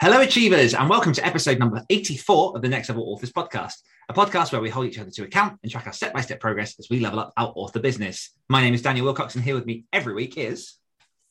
[0.00, 4.14] Hello, Achievers, and welcome to episode number 84 of the Next Level Authors podcast, a
[4.14, 6.78] podcast where we hold each other to account and track our step by step progress
[6.78, 8.30] as we level up our author business.
[8.48, 10.74] My name is Daniel Willcocks, and here with me every week is.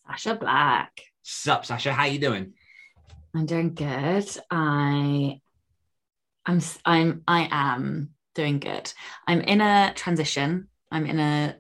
[0.05, 1.01] Sacha Black.
[1.23, 1.93] Sup, Sacha?
[1.93, 2.55] How you doing?
[3.33, 4.29] I'm doing good.
[4.51, 5.39] I
[6.45, 8.91] I'm I'm I am doing good.
[9.25, 10.67] I'm in a transition.
[10.91, 11.55] I'm in a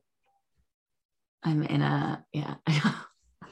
[1.41, 2.55] I'm in a yeah.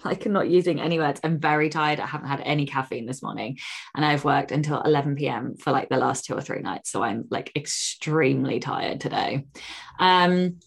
[0.09, 1.19] like I'm not using any words.
[1.23, 1.99] I'm very tired.
[1.99, 3.57] I haven't had any caffeine this morning
[3.95, 5.55] and I've worked until 11 p.m.
[5.55, 6.91] for like the last two or three nights.
[6.91, 9.45] So I'm like extremely tired today.
[9.99, 10.59] Um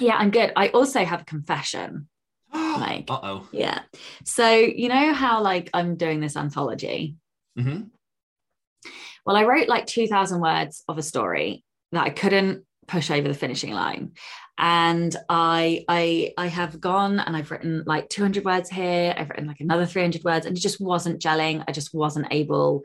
[0.00, 0.52] yeah, I'm good.
[0.56, 2.08] I also have a confession.
[2.54, 3.48] Like- uh oh.
[3.52, 3.80] Yeah.
[4.24, 7.16] So you know how like I'm doing this anthology?
[7.56, 7.82] hmm
[9.26, 13.34] Well, I wrote like 2,000 words of a story that I couldn't push over the
[13.34, 14.12] finishing line.
[14.62, 19.12] And I I I have gone and I've written like 200 words here.
[19.16, 21.64] I've written like another 300 words and it just wasn't gelling.
[21.66, 22.84] I just wasn't able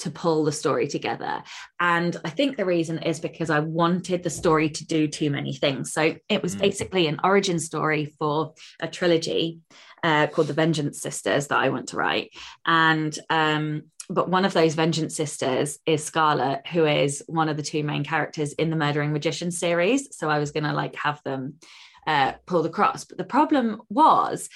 [0.00, 1.42] to pull the story together.
[1.80, 5.54] And I think the reason is because I wanted the story to do too many
[5.54, 5.92] things.
[5.92, 6.60] So it was Mm.
[6.60, 9.60] basically an origin story for a trilogy
[10.02, 12.30] uh, called The Vengeance Sisters that I want to write.
[12.66, 17.62] And um, but one of those vengeance sisters is scarlet who is one of the
[17.62, 20.16] two main characters in the murdering magician series.
[20.16, 21.54] So i was going to like have them
[22.06, 23.04] uh, pull the cross.
[23.04, 24.48] But the problem was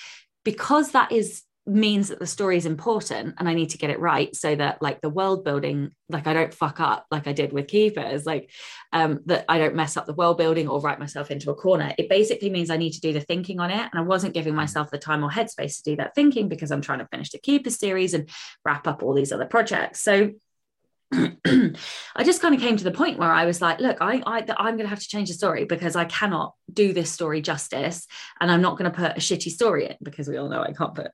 [0.45, 4.01] because that is means that the story is important and i need to get it
[4.01, 7.53] right so that like the world building like i don't fuck up like i did
[7.53, 8.51] with keepers like
[8.93, 11.95] um that i don't mess up the world building or write myself into a corner
[11.99, 14.55] it basically means i need to do the thinking on it and i wasn't giving
[14.55, 17.39] myself the time or headspace to do that thinking because i'm trying to finish the
[17.39, 18.29] keepers series and
[18.65, 20.01] wrap up all these other projects.
[20.01, 20.33] So
[21.13, 24.45] I just kind of came to the point where I was like, look, I, I
[24.59, 28.07] I'm going to have to change the story because I cannot do this story justice,
[28.41, 30.73] and I'm not going to put a shitty story in because we all know I
[30.73, 31.11] can't put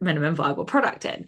[0.00, 1.26] minimum viable product in.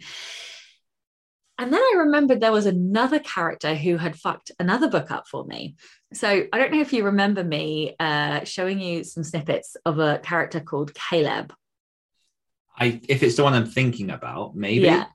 [1.57, 5.43] And then I remembered there was another character who had fucked another book up for
[5.43, 5.75] me.
[6.13, 10.19] So I don't know if you remember me uh, showing you some snippets of a
[10.19, 11.53] character called Caleb.
[12.77, 14.85] I if it's the one I'm thinking about, maybe.
[14.85, 15.07] Yeah.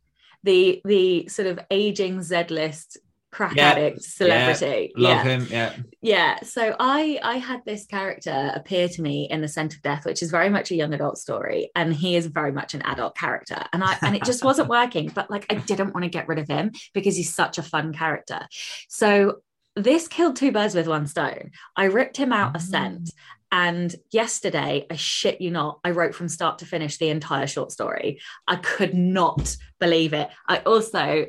[0.42, 2.98] The the sort of aging Z list
[3.34, 3.72] crack Yeah.
[3.72, 4.92] addict celebrity.
[4.96, 5.22] Love yeah.
[5.24, 5.46] him.
[5.50, 5.72] Yeah.
[6.00, 6.42] Yeah.
[6.44, 10.22] So I I had this character appear to me in The Scent of Death, which
[10.22, 11.70] is very much a young adult story.
[11.74, 13.60] And he is very much an adult character.
[13.72, 15.10] And I and it just wasn't working.
[15.12, 17.92] But like I didn't want to get rid of him because he's such a fun
[17.92, 18.46] character.
[18.88, 19.40] So
[19.76, 21.50] this killed two birds with one stone.
[21.74, 22.62] I ripped him out a mm.
[22.62, 23.10] scent.
[23.50, 27.70] And yesterday, I shit you not, I wrote from start to finish the entire short
[27.70, 28.20] story.
[28.48, 30.28] I could not believe it.
[30.48, 31.26] I also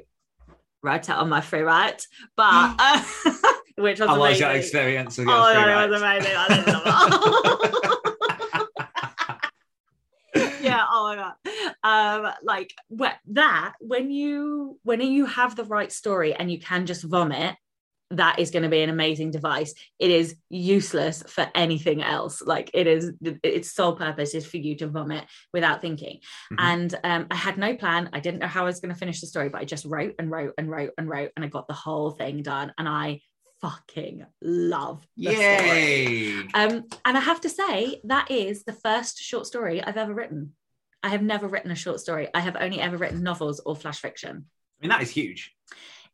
[0.86, 2.08] wrote it on my Freewrite,
[2.38, 3.04] but uh,
[3.78, 5.18] which was How was your experience?
[5.18, 6.32] Of Oh, your my free God, it was amazing.
[6.38, 6.76] I didn't know.
[10.62, 10.84] yeah.
[10.90, 11.34] Oh my god.
[11.84, 12.74] Um, like
[13.32, 17.56] that when you when you have the right story and you can just vomit,
[18.12, 19.74] that is going to be an amazing device.
[20.00, 22.42] It is useless for anything else.
[22.42, 23.12] Like it is,
[23.44, 26.20] its sole purpose is for you to vomit without thinking.
[26.54, 26.58] Mhm.
[26.60, 28.10] And um, I had no plan.
[28.14, 30.16] I didn't know how I was going to finish the story, but I just wrote
[30.20, 32.74] and wrote and wrote and wrote, and I got the whole thing done.
[32.78, 33.22] And I
[33.62, 35.40] fucking love the story.
[35.40, 36.38] Yay!
[36.54, 40.54] Um, and I have to say, that is the first short story I've ever written.
[41.02, 42.28] I have never written a short story.
[42.34, 44.46] I have only ever written novels or flash fiction.
[44.80, 45.56] I mean, that is huge.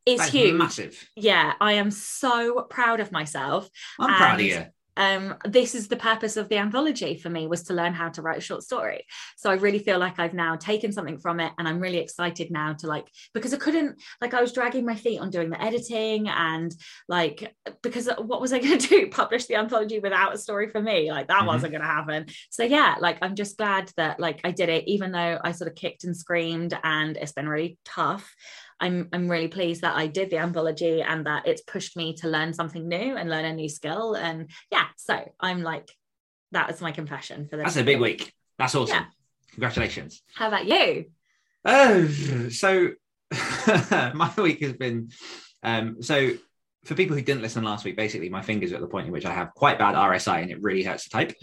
[0.06, 0.56] Is huge.
[0.56, 1.07] Massive.
[1.16, 3.69] Yeah, I am so proud of myself.
[4.00, 4.66] I'm proud of you.
[4.97, 8.22] Um, this is the purpose of the anthology for me was to learn how to
[8.22, 9.06] write a short story.
[9.38, 12.51] So I really feel like I've now taken something from it, and I'm really excited
[12.51, 15.63] now to like because I couldn't like I was dragging my feet on doing the
[15.63, 16.76] editing and
[17.08, 19.08] like because what was I going to do?
[19.09, 21.09] Publish the anthology without a story for me?
[21.09, 21.47] Like that Mhm.
[21.47, 22.26] wasn't going to happen.
[22.49, 25.70] So yeah, like I'm just glad that like I did it, even though I sort
[25.70, 28.29] of kicked and screamed, and it's been really tough.
[28.81, 32.28] I'm I'm really pleased that I did the anthology and that it's pushed me to
[32.28, 34.16] learn something new and learn a new skill.
[34.16, 35.89] And yeah, so I'm like,
[36.51, 37.66] that is my confession for this.
[37.66, 38.33] That's a big week.
[38.57, 38.95] That's awesome.
[38.95, 39.05] Yeah.
[39.51, 40.22] Congratulations.
[40.33, 41.05] How about you?
[41.63, 42.07] Oh,
[42.49, 42.89] so
[44.13, 45.11] my week has been
[45.63, 46.31] um, so
[46.85, 49.13] for people who didn't listen last week, basically my fingers are at the point in
[49.13, 51.33] which I have quite bad RSI and it really hurts to type.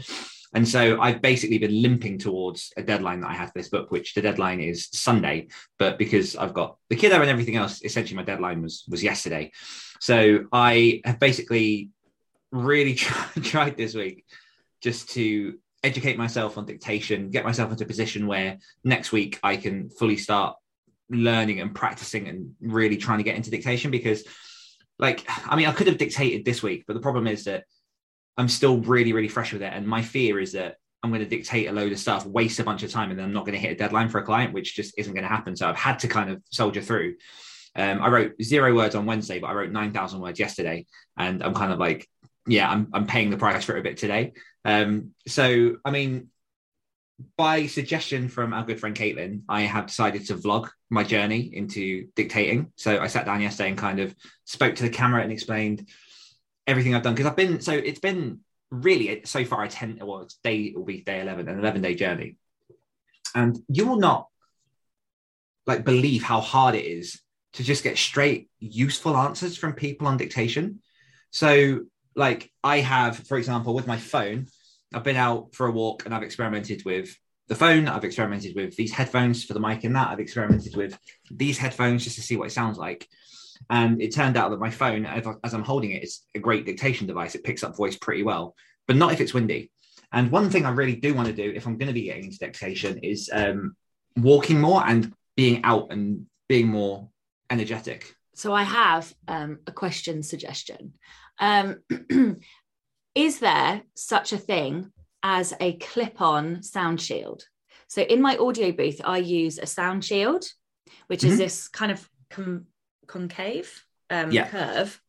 [0.55, 3.91] And so I've basically been limping towards a deadline that I had for this book,
[3.91, 5.49] which the deadline is Sunday.
[5.79, 9.53] But because I've got the kiddo and everything else, essentially my deadline was was yesterday.
[10.00, 11.91] So I have basically
[12.50, 14.25] really tried, tried this week
[14.81, 19.56] just to educate myself on dictation, get myself into a position where next week I
[19.56, 20.56] can fully start
[21.11, 24.25] learning and practicing and really trying to get into dictation because
[24.99, 27.65] like I mean I could have dictated this week, but the problem is that
[28.38, 29.73] I'm still really, really fresh with it.
[29.73, 32.64] And my fear is that I'm going to dictate a load of stuff, waste a
[32.64, 34.55] bunch of time, and then I'm not going to hit a deadline for a client,
[34.55, 35.56] which just isn't going to happen.
[35.56, 37.17] So I've had to kind of soldier through.
[37.76, 40.87] Um, I wrote zero words on Wednesday, but I wrote 9,000 words yesterday.
[41.17, 42.08] And I'm kind of like,
[42.46, 44.32] yeah, I'm, I'm paying the price for it a bit today.
[44.64, 46.29] Um, so, I mean,
[47.37, 52.08] by suggestion from our good friend Caitlin, I have decided to vlog my journey into
[52.14, 52.73] dictating.
[52.76, 54.14] So I sat down yesterday and kind of
[54.44, 55.88] spoke to the camera and explained
[56.69, 60.20] everything I've done because I've been so it's been really so far a 10 well
[60.20, 62.37] it's day it will be day 11 an 11 day journey.
[63.35, 64.29] And you will not
[65.67, 67.20] like believe how hard it is
[67.55, 70.81] to just get straight useful answers from people on dictation.
[71.31, 71.81] So
[72.19, 74.47] like i have for example with my phone
[74.93, 77.17] i've been out for a walk and i've experimented with
[77.47, 80.99] the phone i've experimented with these headphones for the mic and that i've experimented with
[81.31, 83.09] these headphones just to see what it sounds like
[83.71, 87.07] and it turned out that my phone, as I'm holding it, is a great dictation
[87.07, 87.35] device.
[87.35, 88.55] It picks up voice pretty well,
[88.87, 89.71] but not if it's windy.
[90.13, 92.25] And one thing I really do want to do if I'm going to be getting
[92.25, 93.77] into dictation is um,
[94.17, 97.11] walking more and being out and being more
[97.51, 98.15] energetic.
[98.35, 100.95] So I have um, a question suggestion.
[101.39, 101.77] Um,
[103.15, 107.45] is there such a thing as a clip-on sound shield?
[107.89, 110.45] So in my audio booth, I use a sound shield,
[111.09, 111.33] which mm-hmm.
[111.33, 112.67] is this kind of com-
[113.09, 114.49] concave um, yeah.
[114.49, 115.01] curve,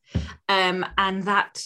[0.48, 1.64] um, and that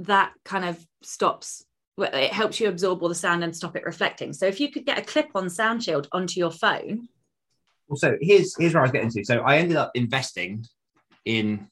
[0.00, 1.64] that kind of stops.
[1.98, 4.32] It helps you absorb all the sound and stop it reflecting.
[4.32, 7.08] So if you could get a clip-on sound shield onto your phone.
[7.88, 9.24] Well, so here's here's where I was getting to.
[9.24, 10.64] So I ended up investing
[11.24, 11.66] in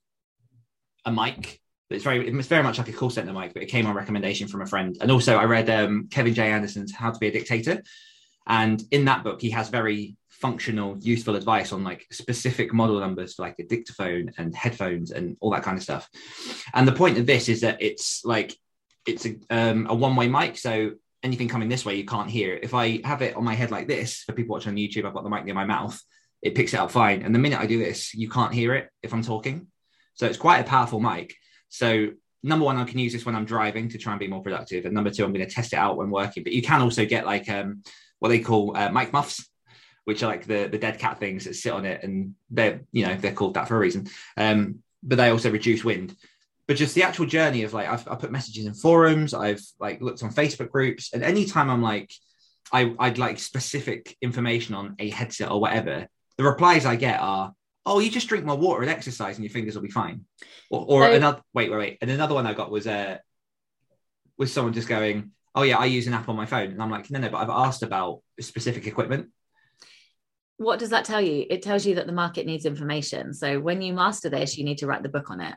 [1.05, 1.61] a mic
[1.91, 4.49] it's very it's very much like a call center mic, but it came on recommendation
[4.49, 4.97] from a friend.
[5.00, 6.50] And also I read um, Kevin J.
[6.50, 7.83] Anderson's How to Be a Dictator.
[8.47, 13.35] And in that book, he has very functional, useful advice on like specific model numbers
[13.35, 16.09] for like a dictaphone and headphones and all that kind of stuff.
[16.75, 18.55] And the point of this is that it's like
[19.06, 20.93] it's a, um, a one-way mic, so
[21.23, 22.59] anything coming this way you can't hear.
[22.61, 25.15] If I have it on my head like this, for people watching on YouTube, I've
[25.15, 26.00] got the mic near my mouth.
[26.43, 28.91] It picks it up fine, and the minute I do this, you can't hear it
[29.03, 29.69] if I'm talking.
[30.15, 31.35] So it's quite a powerful mic.
[31.69, 32.11] So
[32.43, 34.85] number one, I can use this when I'm driving to try and be more productive,
[34.85, 36.43] and number two, I'm going to test it out when working.
[36.43, 37.83] But you can also get like um,
[38.19, 39.49] what they call uh, mic muffs
[40.06, 43.05] which are like the the dead cat things that sit on it, and they're you
[43.05, 44.06] know they're called that for a reason.
[44.37, 46.17] Um, but they also reduce wind.
[46.69, 50.00] But just the actual journey of like I've I put messages in forums, I've like
[50.00, 52.12] looked on Facebook groups, and anytime I'm like
[52.73, 56.06] I, I'd like specific information on a headset or whatever,
[56.37, 57.52] the replies I get are,
[57.85, 60.25] "Oh, you just drink more water and exercise, and your fingers will be fine."
[60.70, 63.19] Or, or so, another wait, wait, wait, and another one I got was uh
[64.38, 66.93] was someone just going, "Oh yeah, I use an app on my phone," and I'm
[66.93, 69.31] like, "No, no," but I've asked about specific equipment
[70.58, 71.47] what does that tell you?
[71.50, 73.35] It tells you that the market needs information.
[73.35, 75.55] So when you master this, you need to write the book on it.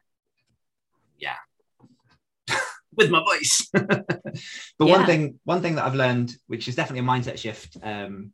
[1.17, 1.35] Yeah.
[2.95, 3.69] With my voice.
[3.73, 4.05] but
[4.79, 4.97] yeah.
[4.97, 8.33] one thing, one thing that I've learned, which is definitely a mindset shift um,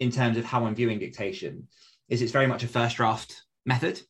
[0.00, 1.68] in terms of how I'm viewing dictation,
[2.08, 4.00] is it's very much a first draft method.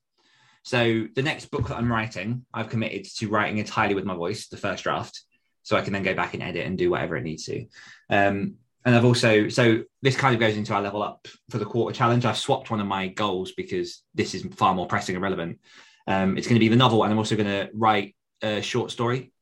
[0.63, 4.49] So the next book that I'm writing, I've committed to writing entirely with my voice,
[4.49, 5.23] the first draft,
[5.63, 7.67] so I can then go back and edit and do whatever it needs to.
[8.09, 11.65] Um, and I've also so this kind of goes into our level up for the
[11.65, 12.25] quarter challenge.
[12.25, 15.59] I've swapped one of my goals because this is far more pressing and relevant.
[16.07, 18.91] Um, it's going to be the novel, and I'm also going to write a short
[18.91, 19.33] story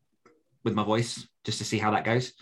[0.64, 2.32] with my voice just to see how that goes.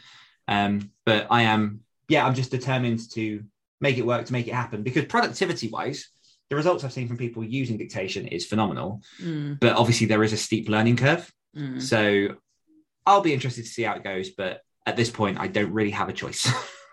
[0.48, 3.44] Um, but I am, yeah, I'm just determined to
[3.80, 6.08] make it work to make it happen because productivity wise,
[6.48, 9.02] the results I've seen from people using dictation is phenomenal.
[9.22, 9.60] Mm.
[9.60, 11.30] But obviously, there is a steep learning curve.
[11.56, 11.80] Mm.
[11.80, 12.36] So
[13.06, 14.30] I'll be interested to see how it goes.
[14.30, 16.46] But at this point, I don't really have a choice.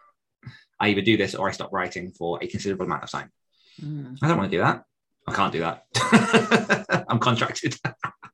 [0.82, 3.32] I either do this or I stop writing for a considerable amount of time.
[3.80, 4.18] Mm.
[4.22, 4.84] I don't want to do that.
[5.28, 7.06] I can't do that.
[7.08, 7.76] I'm contracted.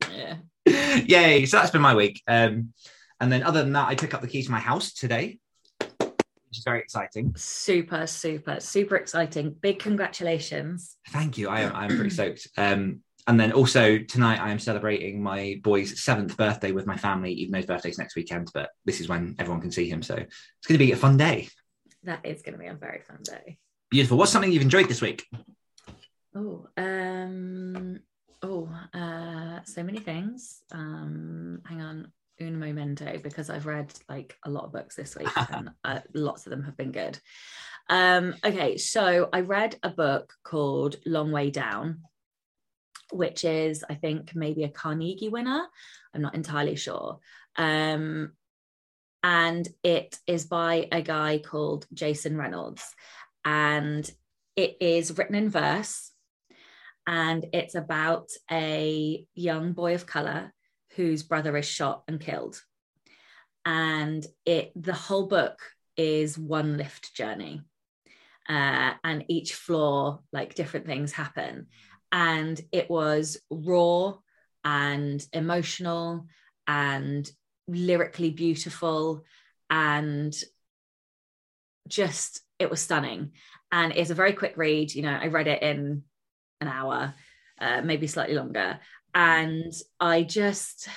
[0.09, 0.37] yeah.
[0.65, 1.45] Yay.
[1.45, 2.23] So that's been my week.
[2.25, 2.73] Um,
[3.19, 5.39] and then other than that, I took up the keys to my house today,
[5.79, 7.33] which is very exciting.
[7.35, 9.53] Super, super, super exciting.
[9.59, 10.95] Big congratulations.
[11.09, 11.49] Thank you.
[11.49, 12.47] I am I'm pretty stoked.
[12.55, 17.33] Um, and then also tonight I am celebrating my boy's seventh birthday with my family,
[17.33, 20.01] even though his birthday's next weekend, but this is when everyone can see him.
[20.01, 21.49] So it's going to be a fun day
[22.07, 23.57] that is going to be a very fun day.
[23.89, 24.17] Beautiful.
[24.17, 25.25] What's something you've enjoyed this week?
[26.35, 27.99] Oh, um,
[28.43, 30.61] oh, uh, so many things.
[30.71, 32.11] Um, hang on.
[32.39, 36.45] un momento because I've read like a lot of books this week and uh, lots
[36.45, 37.19] of them have been good.
[37.89, 42.01] Um, okay, so I read a book called Long Way Down,
[43.11, 45.65] which is, I think, maybe a Carnegie winner.
[46.13, 47.19] I'm not entirely sure.
[47.55, 48.33] Um,
[49.23, 52.83] and it is by a guy called Jason Reynolds.
[53.43, 54.09] And
[54.55, 56.11] it is written in verse.
[57.05, 60.53] And it's about a young boy of color
[60.95, 62.61] whose brother is shot and killed.
[63.65, 65.59] And it the whole book
[65.95, 67.61] is one lift journey.
[68.47, 71.67] Uh, and each floor, like different things happen.
[72.11, 74.13] And it was raw
[74.63, 76.27] and emotional
[76.65, 77.29] and
[77.67, 79.23] lyrically beautiful
[79.69, 80.35] and
[81.87, 83.31] just it was stunning.
[83.71, 86.03] And it's a very quick read you know i read it in
[86.61, 87.13] an hour
[87.59, 88.79] uh, maybe slightly longer.
[89.13, 90.87] And i just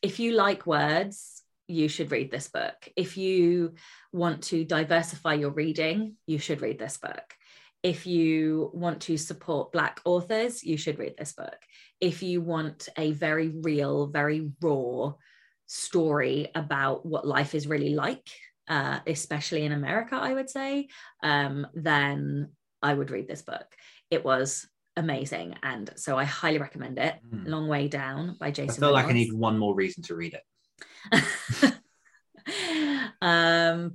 [0.00, 2.88] if you like words you should read this book.
[2.96, 3.74] If you
[4.12, 7.34] want to diversify your reading you should read this book.
[7.82, 11.56] If you want to support black authors you should read this book.
[12.00, 15.14] If you want a very real very raw
[15.66, 18.28] story about what life is really like,
[18.68, 20.88] uh, especially in America, I would say,
[21.22, 22.50] um, then
[22.82, 23.66] I would read this book.
[24.10, 24.66] It was
[24.96, 25.56] amazing.
[25.62, 27.14] And so I highly recommend it.
[27.32, 27.48] Mm.
[27.48, 28.84] Long Way Down by Jason.
[28.84, 29.04] I feel Reynolds.
[29.04, 31.74] like I need one more reason to read it.
[33.22, 33.94] um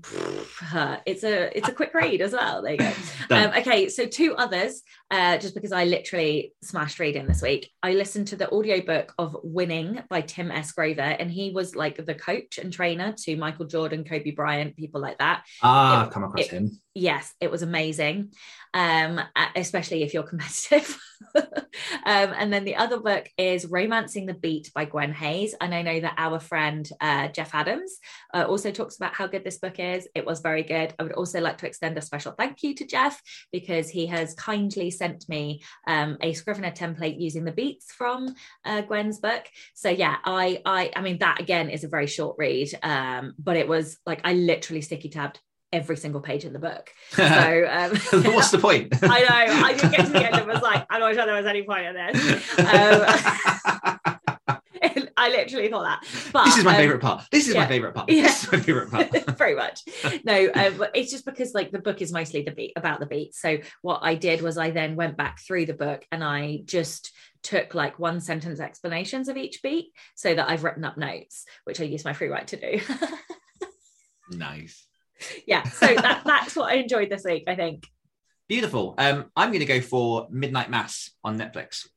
[1.06, 2.62] it's a it's a quick read as well.
[2.64, 2.92] There you go.
[3.30, 7.70] Um, okay so two others uh just because i literally smashed reading this week.
[7.84, 10.72] I listened to the audiobook of winning by tim s.
[10.72, 15.02] Grover and he was like the coach and trainer to michael jordan kobe bryant people
[15.02, 15.44] like that.
[15.62, 18.32] Ah it, come across it, him yes it was amazing
[18.74, 19.20] um
[19.56, 21.00] especially if you're competitive.
[22.06, 25.82] Um, and then the other book is romancing the beat by gwen hayes and i
[25.82, 27.98] know that our friend uh, jeff adams
[28.34, 30.08] uh, also talks about how good this book is.
[30.16, 30.94] It was very good.
[30.98, 34.34] I would also like to extend a special thank you to jeff because he has
[34.36, 38.34] kindly sent me um, a scrivener template using the beats from
[38.66, 39.46] uh, gwen's book.
[39.76, 43.58] So yeah i i i mean that again is a very short read um, but
[43.58, 45.40] it was like i literally sticky tabbed
[45.74, 46.92] every single page in the book.
[47.18, 47.92] So um,
[48.34, 48.94] what's the point?
[49.02, 49.66] I know.
[49.66, 51.64] I didn't get to the end and was like, I'm not sure there was any
[51.64, 52.60] point in this.
[52.60, 53.06] Um,
[55.18, 56.04] I literally thought that.
[56.32, 57.24] But, this is my um, favorite part.
[57.32, 58.10] This is yeah, my favorite part.
[58.10, 58.24] Yeah.
[58.24, 59.38] This is my favorite part.
[59.38, 59.82] Very much.
[60.24, 63.34] No, um, it's just because like the book is mostly the beat about the beat.
[63.34, 67.12] So what I did was I then went back through the book and I just
[67.42, 71.82] took like one sentence explanations of each beat so that I've written up notes, which
[71.82, 72.80] I use my Freewrite to do.
[74.30, 74.87] nice
[75.46, 77.88] yeah, so that, that's what I enjoyed this week, I think.
[78.48, 78.96] Beautiful.
[78.98, 81.88] Um, I'm going to go for Midnight Mass on Netflix.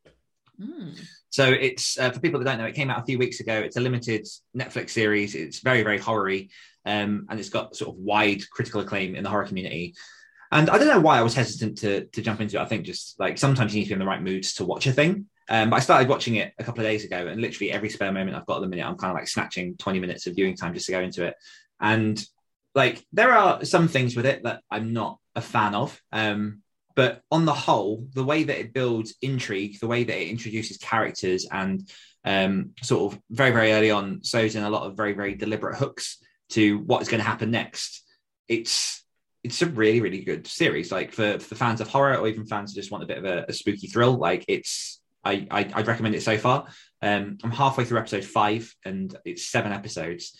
[0.60, 0.98] Mm.
[1.30, 3.54] So it's uh, for people that don't know, it came out a few weeks ago.
[3.54, 5.34] It's a limited Netflix series.
[5.34, 6.48] It's very, very horror-y,
[6.84, 9.94] um, and it's got sort of wide critical acclaim in the horror community.
[10.52, 12.62] And I don't know why I was hesitant to to jump into it.
[12.62, 14.86] I think just like sometimes you need to be in the right moods to watch
[14.88, 15.26] a thing.
[15.48, 18.12] Um, but I started watching it a couple of days ago, and literally every spare
[18.12, 20.56] moment I've got at the minute, I'm kind of like snatching 20 minutes of viewing
[20.56, 21.34] time just to go into it.
[21.80, 22.24] And
[22.74, 26.00] like there are some things with it that I'm not a fan of.
[26.12, 26.62] Um,
[26.96, 30.76] but on the whole, the way that it builds intrigue, the way that it introduces
[30.76, 31.88] characters, and
[32.24, 35.76] um, sort of very, very early on, shows in a lot of very, very deliberate
[35.76, 36.18] hooks
[36.50, 38.04] to what is going to happen next.
[38.48, 39.04] It's
[39.42, 40.92] it's a really, really good series.
[40.92, 43.24] Like for, for fans of horror or even fans who just want a bit of
[43.24, 46.66] a, a spooky thrill, like it's I, I would recommend it so far.
[47.02, 50.38] Um, I'm halfway through episode five, and it's seven episodes.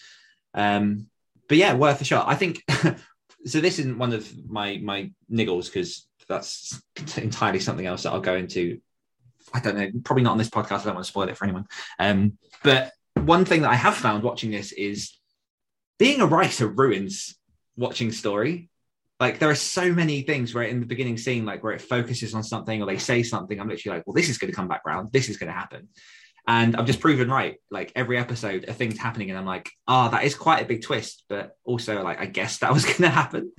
[0.55, 1.07] Um,
[1.51, 2.29] but yeah, worth a shot.
[2.29, 2.65] I think
[3.45, 3.61] so.
[3.61, 6.81] This isn't one of my my niggles because that's
[7.19, 8.81] entirely something else that I'll go into.
[9.53, 10.83] I don't know, probably not on this podcast.
[10.83, 11.67] I don't want to spoil it for anyone.
[11.99, 15.19] Um, but one thing that I have found watching this is
[15.99, 17.37] being a writer ruins
[17.77, 18.71] watching story.
[19.19, 22.33] Like there are so many things where in the beginning scene, like where it focuses
[22.33, 24.69] on something or they say something, I'm literally like, well, this is going to come
[24.69, 25.11] back round.
[25.11, 25.89] This is going to happen.
[26.47, 27.57] And I've just proven right.
[27.71, 30.83] Like every episode, a thing's happening, and I'm like, oh, that is quite a big
[30.83, 33.53] twist, but also like I guess that was going to happen.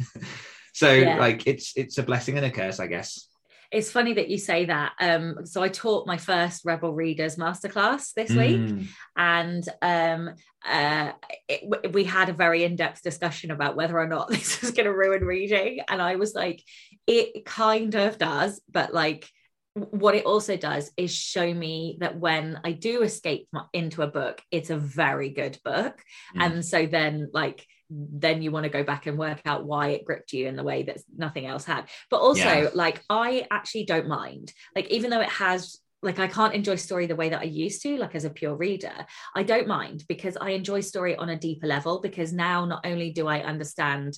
[0.74, 1.18] so yeah.
[1.18, 3.28] like it's it's a blessing and a curse, I guess.
[3.72, 4.92] It's funny that you say that.
[5.00, 8.88] Um, so I taught my first Rebel Readers masterclass this week, mm.
[9.16, 10.36] and um,
[10.70, 11.14] uh,
[11.48, 14.94] it, we had a very in-depth discussion about whether or not this is going to
[14.94, 16.62] ruin reading, and I was like,
[17.08, 19.30] it kind of does, but like
[19.74, 24.42] what it also does is show me that when I do escape into a book,
[24.52, 26.02] it's a very good book.
[26.36, 26.46] Mm.
[26.46, 30.06] And so then, like, then you want to go back and work out why it
[30.06, 31.86] gripped you in the way that nothing else had.
[32.10, 32.70] But also, yeah.
[32.74, 34.52] like, I actually don't mind.
[34.76, 37.84] Like, even though it has like I can't enjoy story the way that I used
[37.84, 39.06] to, like as a pure reader.
[39.36, 43.12] I don't mind because I enjoy story on a deeper level because now not only
[43.12, 44.18] do I understand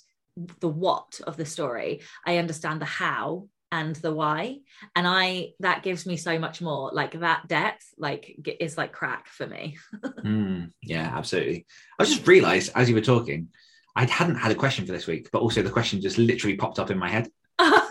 [0.61, 4.59] the what of the story, I understand the how and the why.
[4.95, 6.91] And I that gives me so much more.
[6.93, 9.77] Like that depth, like is like crack for me.
[10.03, 11.65] mm, yeah, absolutely.
[11.97, 13.47] I just realized as you were talking,
[13.95, 16.77] I hadn't had a question for this week, but also the question just literally popped
[16.77, 17.29] up in my head.
[17.59, 17.89] I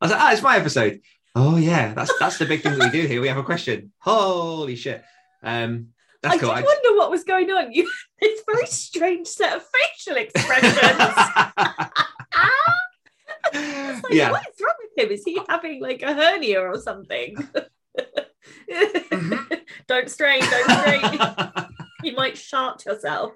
[0.00, 1.00] was like, ah, it's my episode.
[1.36, 3.20] Oh yeah, that's that's the big thing that we do here.
[3.20, 3.92] We have a question.
[3.98, 5.04] Holy shit.
[5.44, 5.90] Um
[6.20, 6.48] that's I cool.
[6.48, 7.72] did I wonder what was going on.
[7.72, 7.88] You
[8.18, 10.78] it's a very strange set of facial expressions.
[14.10, 14.30] like, yeah.
[14.30, 15.12] What is wrong with him?
[15.12, 17.36] Is he having like a hernia or something?
[18.70, 19.54] mm-hmm.
[19.88, 21.66] don't strain, don't strain.
[22.02, 23.32] you might shart yourself.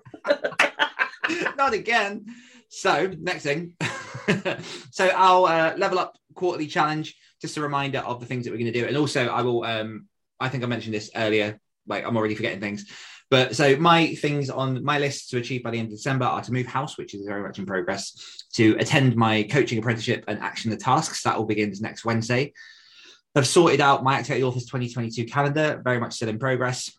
[1.57, 2.27] Not again.
[2.69, 3.75] So, next thing.
[4.91, 8.59] so, our uh, level up quarterly challenge just a reminder of the things that we're
[8.59, 8.87] going to do.
[8.87, 10.07] And also, I will, um,
[10.41, 12.87] I think I mentioned this earlier, like I'm already forgetting things.
[13.31, 16.43] But so my things on my list to achieve by the end of December are
[16.43, 20.39] to move house, which is very much in progress, to attend my coaching apprenticeship and
[20.41, 21.23] action the tasks.
[21.23, 22.53] That all begins next Wednesday.
[23.35, 26.91] I've sorted out my Activate Authors 2022 calendar, very much still in progress.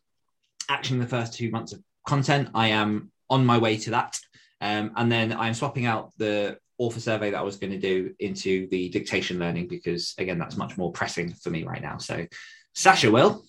[0.70, 2.50] Action the first two months of content.
[2.54, 4.20] I am on my way to that.
[4.62, 8.14] Um, and then I'm swapping out the author survey that I was going to do
[8.20, 11.98] into the dictation learning because again that's much more pressing for me right now.
[11.98, 12.28] So
[12.76, 13.44] Sacha will.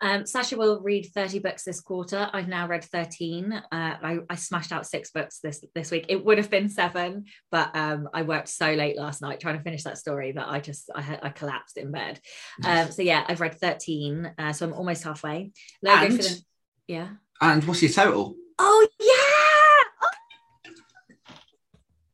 [0.00, 2.28] Um, Sacha will read 30 books this quarter.
[2.32, 3.52] I've now read 13.
[3.52, 6.06] Uh, I, I, smashed out six books this this week.
[6.08, 9.62] It would have been seven, but um, I worked so late last night trying to
[9.62, 12.20] finish that story that I just I, I collapsed in bed.
[12.64, 14.32] Um, so yeah, I've read 13.
[14.36, 15.52] Uh, so I'm almost halfway.
[15.86, 16.42] and, the,
[16.86, 17.08] yeah.
[17.40, 18.36] And what's your total?
[18.58, 19.44] Oh yeah.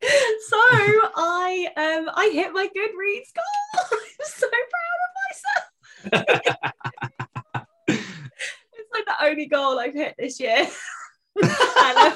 [0.49, 3.45] so I um I hit my Goodreads goal.
[3.93, 6.57] I'm so proud of myself.
[9.95, 10.67] hit this year.
[11.43, 11.47] um,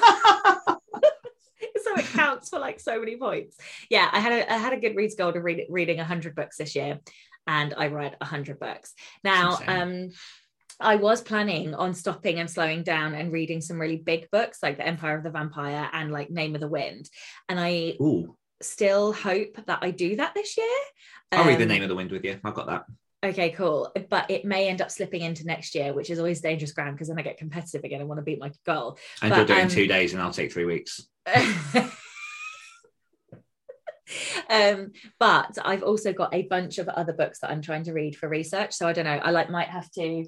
[1.81, 3.57] so it counts for like so many points.
[3.89, 6.75] Yeah, I had a I had a Goodreads goal to read reading 100 books this
[6.75, 6.99] year
[7.47, 8.93] and I read 100 books.
[9.23, 10.09] Now, um
[10.79, 14.75] I was planning on stopping and slowing down and reading some really big books like
[14.75, 17.09] The Empire of the Vampire and like Name of the Wind.
[17.47, 18.35] And I Ooh.
[18.61, 20.67] still hope that I do that this year.
[21.31, 22.41] I'll um, read The um, Name of the Wind with you.
[22.43, 22.85] I've got that.
[23.25, 23.91] Okay, cool.
[24.09, 27.07] But it may end up slipping into next year, which is always dangerous ground because
[27.07, 28.99] then I get competitive again and want to beat my goal.
[29.21, 31.01] And but, you'll do it um, in two days and I'll take three weeks.
[34.49, 38.15] um, but I've also got a bunch of other books that I'm trying to read
[38.15, 38.73] for research.
[38.73, 39.19] So I don't know.
[39.23, 40.25] I like might have to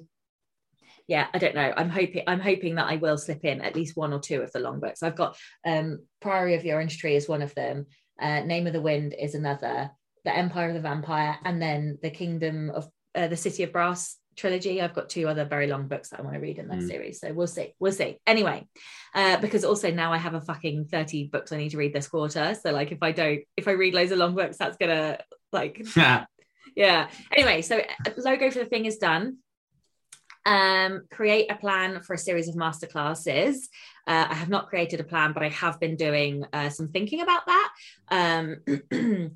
[1.06, 1.72] yeah, I don't know.
[1.74, 4.52] I'm hoping I'm hoping that I will slip in at least one or two of
[4.52, 5.02] the long books.
[5.02, 7.86] I've got um Priory of the Orange Tree is one of them.
[8.20, 9.90] Uh, Name of the Wind is another.
[10.24, 14.16] The Empire of the Vampire, and then the Kingdom of uh, the City of Brass
[14.36, 14.80] trilogy.
[14.80, 16.88] I've got two other very long books that I want to read in that mm.
[16.88, 17.20] series.
[17.20, 17.74] So we'll see.
[17.78, 18.18] We'll see.
[18.26, 18.66] Anyway,
[19.14, 22.08] uh, because also now I have a fucking 30 books I need to read this
[22.08, 22.54] quarter.
[22.54, 25.18] So like if I don't, if I read loads of long books, that's gonna
[25.52, 25.84] like
[26.76, 27.08] yeah.
[27.32, 29.38] Anyway, so uh, logo for the thing is done
[30.48, 33.68] um, create a plan for a series of masterclasses.
[34.06, 37.20] Uh, I have not created a plan, but I have been doing uh, some thinking
[37.20, 37.70] about that.
[38.10, 38.56] Um,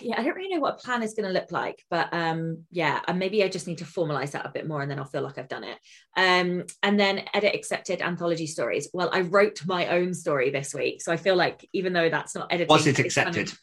[0.00, 2.64] yeah, I don't really know what a plan is going to look like, but um,
[2.70, 5.04] yeah, and maybe I just need to formalize that a bit more and then I'll
[5.04, 5.78] feel like I've done it.
[6.16, 8.88] Um, and then edit accepted anthology stories.
[8.92, 11.02] Well, I wrote my own story this week.
[11.02, 13.34] So I feel like even though that's not edited, was it accepted?
[13.34, 13.58] Kind of,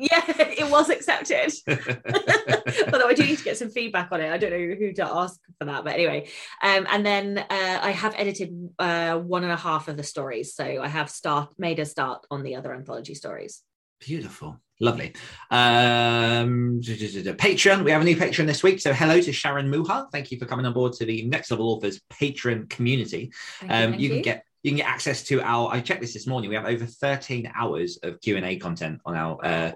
[0.00, 1.52] yeah, it was accepted.
[2.92, 4.32] Although I do need to get some feedback on it.
[4.32, 6.28] I don't know who to ask for that, but anyway.
[6.62, 10.54] Um, and then uh, I have edited uh, one and a half of the stories,
[10.54, 13.62] so I have start made a start on the other anthology stories.
[14.00, 14.58] Beautiful.
[14.80, 15.14] Lovely.
[15.50, 17.84] Um, Patreon.
[17.84, 18.80] We have a new Patreon this week.
[18.80, 20.10] So hello to Sharon Muha.
[20.10, 23.30] Thank you for coming on board to the Next Level Authors Patreon community.
[23.68, 26.26] Um, you, you, can get you can get access to our i checked this this
[26.26, 29.72] morning we have over 13 hours of q&a content on our uh,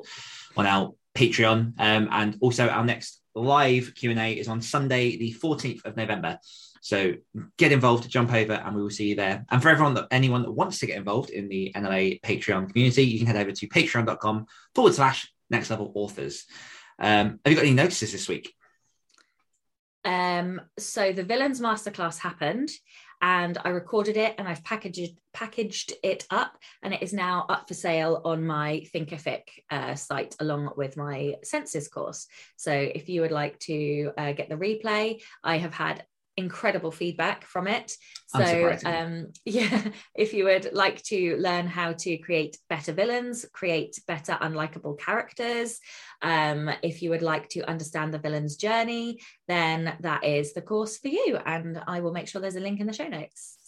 [0.56, 5.84] on our patreon um, and also our next live q&a is on sunday the 14th
[5.84, 6.38] of november
[6.84, 7.14] so
[7.56, 9.46] get involved jump over and we will see you there.
[9.50, 13.04] And for everyone that anyone that wants to get involved in the nla patreon community
[13.04, 14.44] you can head over to patreon.com
[14.74, 16.44] forward slash next level authors.
[16.98, 18.52] Um, have you got any notices this week?
[20.04, 22.68] Um, so the villains masterclass happened
[23.22, 27.66] and I recorded it and I've packaged packaged it up and it is now up
[27.66, 32.26] for sale on my Thinkific uh, site along with my senses course.
[32.56, 36.04] So if you would like to uh, get the replay, I have had
[36.36, 37.96] incredible feedback from it.
[38.26, 43.98] So, um, yeah, if you would like to learn how to create better villains, create
[44.06, 45.78] better unlikable characters,
[46.22, 50.98] um, if you would like to understand the villain's journey, then that is the course
[50.98, 51.38] for you.
[51.44, 53.63] And I will make sure there's a link in the show notes.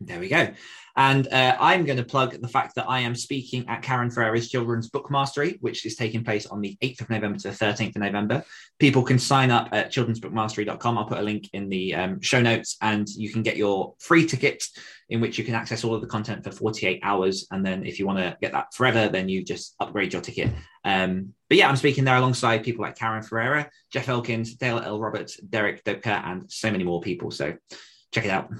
[0.00, 0.48] There we go.
[0.96, 4.48] And uh, I'm going to plug the fact that I am speaking at Karen Ferreira's
[4.48, 7.96] Children's Book Mastery, which is taking place on the 8th of November to the 13th
[7.96, 8.44] of November.
[8.78, 10.98] People can sign up at children'sbookmastery.com.
[10.98, 14.26] I'll put a link in the um, show notes and you can get your free
[14.26, 14.64] ticket
[15.08, 17.46] in which you can access all of the content for 48 hours.
[17.50, 20.52] And then if you want to get that forever, then you just upgrade your ticket.
[20.84, 25.00] Um, but yeah, I'm speaking there alongside people like Karen Ferreira, Jeff Elkins, Dale L.
[25.00, 27.30] Roberts, Derek Doepker, and so many more people.
[27.30, 27.56] So
[28.12, 28.50] check it out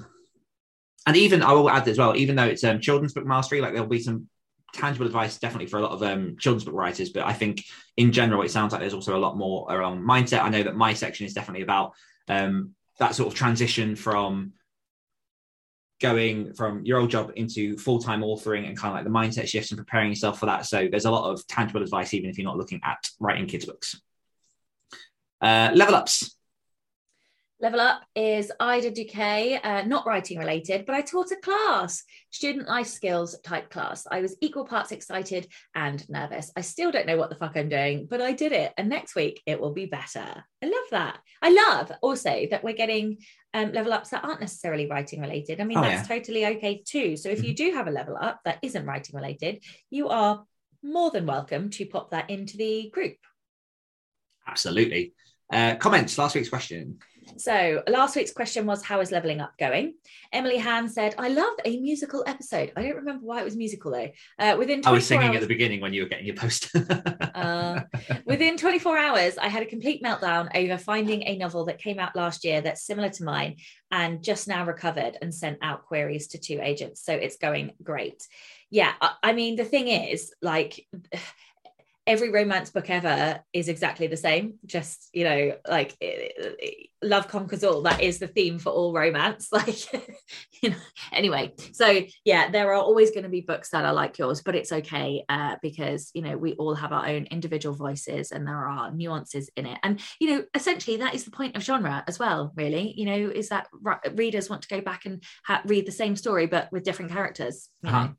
[1.09, 3.73] and even I will add as well, even though it's um, children's book mastery, like
[3.73, 4.29] there'll be some
[4.73, 7.09] tangible advice definitely for a lot of um, children's book writers.
[7.09, 7.63] But I think
[7.97, 10.43] in general, it sounds like there's also a lot more around mindset.
[10.43, 11.93] I know that my section is definitely about
[12.27, 14.53] um, that sort of transition from
[15.99, 19.71] going from your old job into full-time authoring and kind of like the mindset shifts
[19.71, 20.67] and preparing yourself for that.
[20.67, 23.65] So there's a lot of tangible advice, even if you're not looking at writing kids
[23.65, 23.99] books.
[25.41, 26.35] Uh, level ups.
[27.61, 32.69] Level Up is Ida Duque, uh, not writing related, but I taught a class, student
[32.69, 34.07] life skills type class.
[34.09, 35.45] I was equal parts excited
[35.75, 36.53] and nervous.
[36.55, 38.71] I still don't know what the fuck I'm doing, but I did it.
[38.77, 40.45] And next week it will be better.
[40.63, 41.19] I love that.
[41.41, 43.17] I love also that we're getting
[43.53, 45.59] um, level ups that aren't necessarily writing related.
[45.59, 46.15] I mean, oh, that's yeah.
[46.15, 47.17] totally okay too.
[47.17, 47.71] So if you mm-hmm.
[47.71, 50.45] do have a level up that isn't writing related, you are
[50.81, 53.17] more than welcome to pop that into the group.
[54.47, 55.13] Absolutely.
[55.51, 56.99] Uh, comments, last week's question.
[57.37, 59.95] So last week's question was how is leveling up going?
[60.31, 62.71] Emily Han said, I loved a musical episode.
[62.75, 64.09] I don't remember why it was musical though.
[64.37, 66.69] Uh, within I was singing hours, at the beginning when you were getting your post.
[67.35, 67.81] uh,
[68.25, 72.15] within 24 hours, I had a complete meltdown over finding a novel that came out
[72.15, 73.57] last year that's similar to mine
[73.91, 77.03] and just now recovered and sent out queries to two agents.
[77.03, 78.27] So it's going great.
[78.69, 80.85] Yeah, I, I mean, the thing is, like,
[82.09, 84.55] every romance book ever is exactly the same.
[84.65, 87.83] Just you know like it, it, love conquers all.
[87.83, 89.47] That is the theme for all romance.
[89.59, 89.93] Like
[90.61, 90.75] you know
[91.11, 91.53] anyway.
[91.73, 94.71] So yeah there are always going to be books that are like yours but it's
[94.71, 98.91] okay uh, because you know we all have our own individual voices and there are
[98.91, 99.77] nuances in it.
[99.83, 102.93] And you know essentially that is the point of genre as well really.
[102.97, 103.67] You know is that
[104.13, 107.69] readers want to go back and ha- read the same story but with different characters
[107.85, 108.09] uh-huh.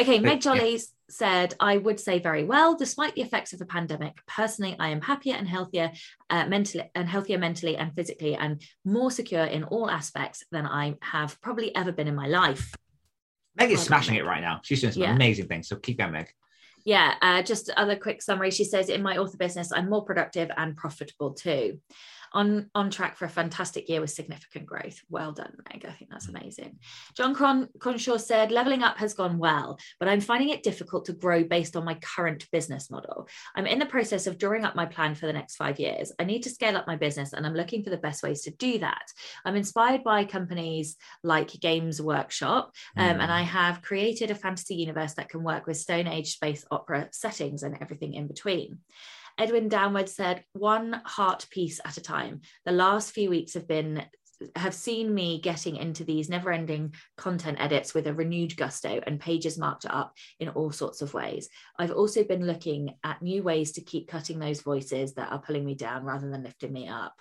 [0.00, 4.18] okay meg jolly's said, I would say very well, despite the effects of the pandemic.
[4.26, 5.90] Personally, I am happier and healthier
[6.30, 10.96] uh, mentally and healthier mentally and physically and more secure in all aspects than I
[11.02, 12.74] have probably ever been in my life.
[13.56, 14.60] Meg is smashing it right now.
[14.62, 15.14] She's doing some yeah.
[15.14, 15.68] amazing things.
[15.68, 16.28] So keep going, Meg.
[16.84, 18.50] Yeah, uh, just other quick summary.
[18.50, 21.80] She says, in my author business, I'm more productive and profitable too
[22.32, 25.00] on on track for a fantastic year with significant growth.
[25.08, 25.84] Well done, Meg.
[25.86, 26.38] I think that's mm.
[26.40, 26.78] amazing.
[27.16, 31.12] John Cron- Cronshaw said, leveling up has gone well, but I'm finding it difficult to
[31.12, 33.28] grow based on my current business model.
[33.54, 36.12] I'm in the process of drawing up my plan for the next five years.
[36.18, 38.50] I need to scale up my business and I'm looking for the best ways to
[38.50, 39.04] do that.
[39.44, 43.22] I'm inspired by companies like Games Workshop, um, mm.
[43.22, 47.08] and I have created a fantasy universe that can work with Stone Age space opera
[47.12, 48.78] settings and everything in between.
[49.38, 52.40] Edwin Downward said, one heart piece at a time.
[52.64, 54.04] The last few weeks have been
[54.54, 59.18] have seen me getting into these never ending content edits with a renewed gusto and
[59.20, 61.48] pages marked up in all sorts of ways.
[61.78, 65.64] I've also been looking at new ways to keep cutting those voices that are pulling
[65.64, 67.14] me down rather than lifting me up.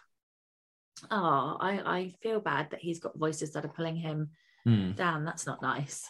[1.10, 4.30] Oh, I, I feel bad that he's got voices that are pulling him
[4.63, 4.91] hmm.
[4.91, 5.25] down.
[5.25, 6.08] That's not nice.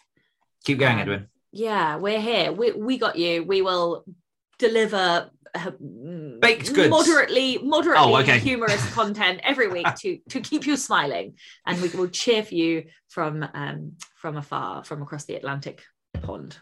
[0.66, 1.28] Keep going, um, Edwin.
[1.52, 2.52] Yeah, we're here.
[2.52, 3.44] We, we got you.
[3.44, 4.06] We will
[4.60, 5.30] deliver
[6.40, 8.40] baked goods moderately moderately oh, okay.
[8.40, 12.86] humorous content every week to to keep you smiling and we will cheer for you
[13.10, 15.84] from um from afar from across the atlantic
[16.22, 16.58] pond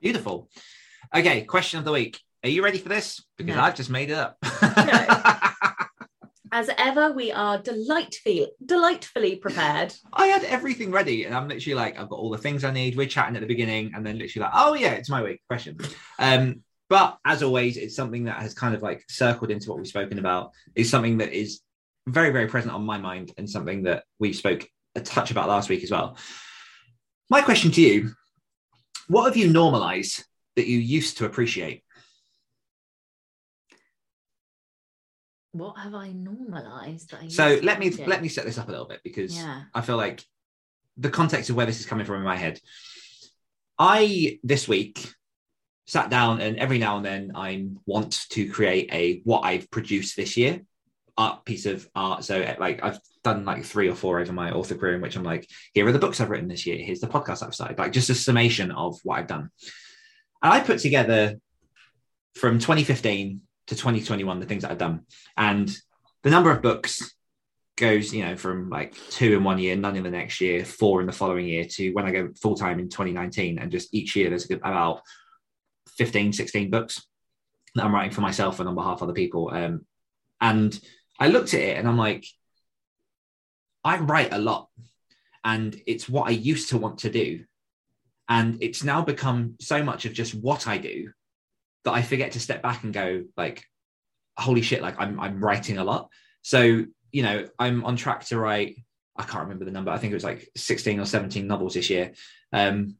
[0.00, 0.48] beautiful
[1.14, 3.62] okay question of the week are you ready for this because no.
[3.62, 5.34] i've just made it up no.
[6.52, 9.94] as ever, we are delightfully, delightfully prepared.
[10.12, 12.96] I had everything ready, and I'm literally like, I've got all the things I need.
[12.96, 15.78] We're chatting at the beginning, and then literally like, oh yeah, it's my week question.
[16.18, 19.86] Um, but as always, it's something that has kind of like circled into what we've
[19.86, 20.52] spoken about.
[20.74, 21.60] Is something that is
[22.06, 25.68] very, very present on my mind, and something that we spoke a touch about last
[25.68, 26.16] week as well.
[27.30, 28.12] My question to you:
[29.08, 30.24] What have you normalized
[30.56, 31.82] that you used to appreciate?
[35.58, 37.14] what have I normalized?
[37.14, 39.62] I so let me let me set this up a little bit because yeah.
[39.74, 40.24] I feel like
[40.96, 42.60] the context of where this is coming from in my head.
[43.78, 45.12] I this week
[45.88, 50.16] sat down and every now and then I want to create a what I've produced
[50.16, 50.60] this year
[51.16, 52.24] art piece of art.
[52.24, 55.16] So eh, like I've done like three or four over my author career in which
[55.16, 56.76] I'm like, here are the books I've written this year.
[56.76, 57.78] Here's the podcast I've started.
[57.78, 59.50] Like just a summation of what I've done.
[60.42, 61.40] And I put together
[62.34, 65.06] from 2015 to 2021 the things that I've done.
[65.36, 65.74] And
[66.22, 67.14] the number of books
[67.76, 71.00] goes, you know, from like two in one year, none in the next year, four
[71.00, 73.58] in the following year to when I go full time in 2019.
[73.58, 75.00] And just each year there's about
[75.98, 77.06] 15, 16 books
[77.74, 79.50] that I'm writing for myself and on behalf of other people.
[79.52, 79.84] Um,
[80.40, 80.78] and
[81.18, 82.24] I looked at it and I'm like,
[83.84, 84.68] I write a lot
[85.44, 87.44] and it's what I used to want to do.
[88.28, 91.10] And it's now become so much of just what I do
[91.84, 93.64] that I forget to step back and go, like,
[94.36, 96.10] holy shit, like I'm I'm writing a lot.
[96.42, 98.76] So, you know, I'm on track to write,
[99.16, 101.88] I can't remember the number, I think it was like 16 or 17 novels this
[101.88, 102.12] year.
[102.52, 102.96] Um,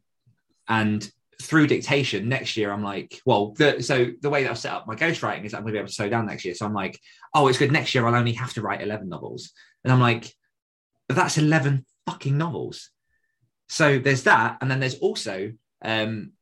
[0.67, 1.09] and
[1.41, 4.87] through dictation next year, I'm like, well, the, so the way that I've set up
[4.87, 6.55] my ghostwriting is I'm going to be able to slow down next year.
[6.55, 6.99] So I'm like,
[7.35, 7.73] oh, it's good.
[7.73, 9.53] Next year, I'll only have to write 11 novels.
[9.85, 10.33] And I'm like,
[11.07, 12.91] but that's 11 fucking novels.
[13.69, 14.59] So there's that.
[14.61, 16.33] And then there's also, um,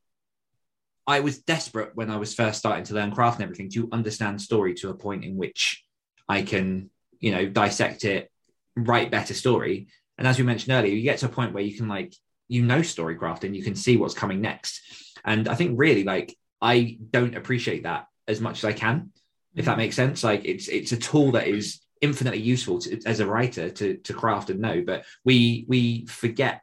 [1.06, 4.40] I was desperate when I was first starting to learn craft and everything to understand
[4.40, 5.84] story to a point in which
[6.28, 8.30] I can, you know, dissect it,
[8.76, 9.88] write better story.
[10.18, 12.14] And as we mentioned earlier, you get to a point where you can like
[12.48, 14.80] you know storycraft and you can see what's coming next.
[15.24, 19.10] And I think really like I don't appreciate that as much as I can,
[19.54, 19.78] if that mm.
[19.78, 20.24] makes sense.
[20.24, 24.14] Like it's it's a tool that is infinitely useful to, as a writer to to
[24.14, 26.62] craft and know, but we we forget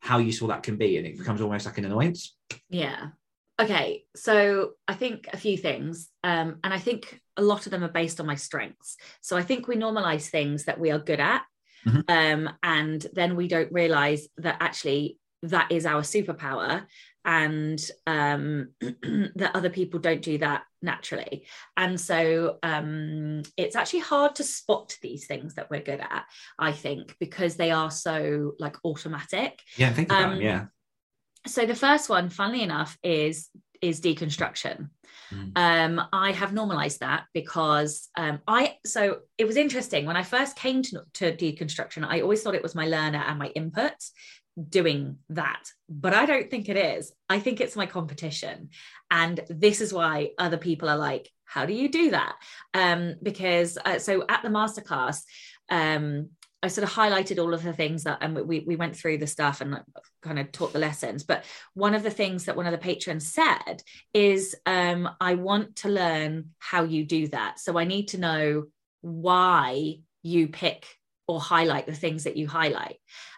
[0.00, 2.36] how useful that can be, and it becomes almost like an annoyance.
[2.68, 3.08] Yeah.
[3.60, 7.84] Okay, so I think a few things, um, and I think a lot of them
[7.84, 8.96] are based on my strengths.
[9.20, 11.42] So I think we normalize things that we are good at
[11.86, 12.00] Mm-hmm.
[12.08, 16.86] Um, and then we don't realize that actually that is our superpower
[17.24, 21.46] and um, that other people don't do that naturally.
[21.76, 26.24] And so um, it's actually hard to spot these things that we're good at,
[26.58, 29.60] I think, because they are so like automatic.
[29.76, 30.64] Yeah, think about um, them, yeah.
[31.46, 33.48] So the first one, funnily enough, is
[33.80, 34.88] is deconstruction.
[35.32, 35.52] Mm.
[35.56, 40.56] Um, I have normalized that because um, I so it was interesting when I first
[40.56, 42.06] came to, to deconstruction.
[42.06, 43.94] I always thought it was my learner and my input
[44.68, 47.12] doing that, but I don't think it is.
[47.28, 48.70] I think it's my competition,
[49.10, 52.34] and this is why other people are like, "How do you do that?"
[52.72, 55.22] Um, because uh, so at the masterclass.
[55.70, 56.30] Um,
[56.64, 59.26] I sort of highlighted all of the things that, and we, we went through the
[59.26, 59.82] stuff and
[60.22, 61.22] kind of taught the lessons.
[61.22, 63.82] But one of the things that one of the patrons said
[64.14, 67.60] is, um, I want to learn how you do that.
[67.60, 68.64] So I need to know
[69.02, 70.86] why you pick
[71.28, 72.96] or highlight the things that you highlight.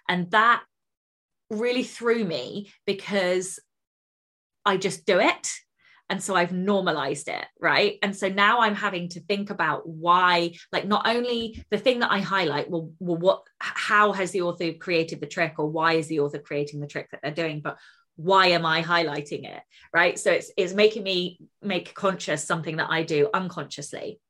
[0.09, 0.63] And that
[1.51, 3.59] really threw me because
[4.65, 5.53] I just do it
[6.09, 7.99] and so i've normalized it right?
[8.03, 12.13] And so now i'm having to think about why like not only the thing that
[12.13, 16.07] i highlight well, well what how has the author created the trick or why is
[16.09, 17.77] the author creating the trick that they're doing but
[18.17, 20.19] why am i highlighting it right?
[20.19, 24.21] So it's it's making me make conscious something that i do unconsciously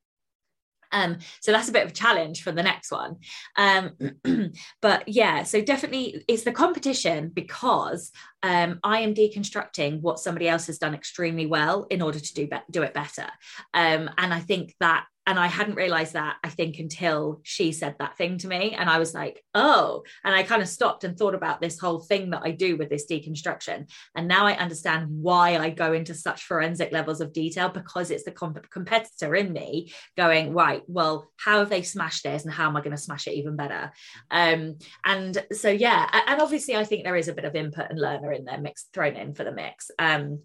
[0.92, 3.16] um, so that's a bit of a challenge for the next one.
[3.56, 3.92] Um,
[4.82, 10.66] but yeah, so definitely it's the competition because um, I am deconstructing what somebody else
[10.66, 13.26] has done extremely well in order to do be- do it better.
[13.74, 17.96] Um, and I think that and I hadn't realized that, I think, until she said
[17.98, 18.72] that thing to me.
[18.72, 21.98] And I was like, oh, and I kind of stopped and thought about this whole
[21.98, 23.90] thing that I do with this deconstruction.
[24.14, 28.24] And now I understand why I go into such forensic levels of detail because it's
[28.24, 32.68] the comp- competitor in me going, right, well, how have they smashed this and how
[32.68, 33.92] am I going to smash it even better?
[34.30, 38.00] Um, and so, yeah, and obviously, I think there is a bit of input and
[38.00, 39.90] learner in there mixed thrown in for the mix.
[39.98, 40.42] Um,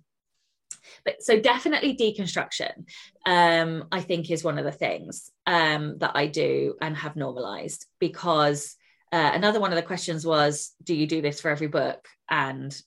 [1.06, 2.86] but so definitely deconstruction
[3.26, 7.86] um, i think is one of the things um, that i do and have normalized
[8.00, 8.76] because
[9.12, 12.08] uh, another one of the questions was do you do this for every book?
[12.30, 12.80] And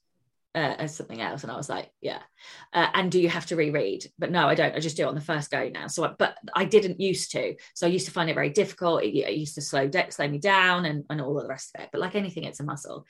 [0.56, 1.42] uh, as something else.
[1.42, 2.20] And i was like yeah.
[2.72, 4.06] Uh, and do you have to reread?
[4.18, 4.74] But no i don't.
[4.74, 5.88] I just do it on the first go now.
[5.88, 7.56] So I, but i didn't used to.
[7.74, 9.02] So i used to find it very difficult.
[9.02, 11.82] It, it used to slow, slow me down and, and all of the rest of
[11.82, 11.90] it.
[11.92, 13.04] But like anything it's a muscle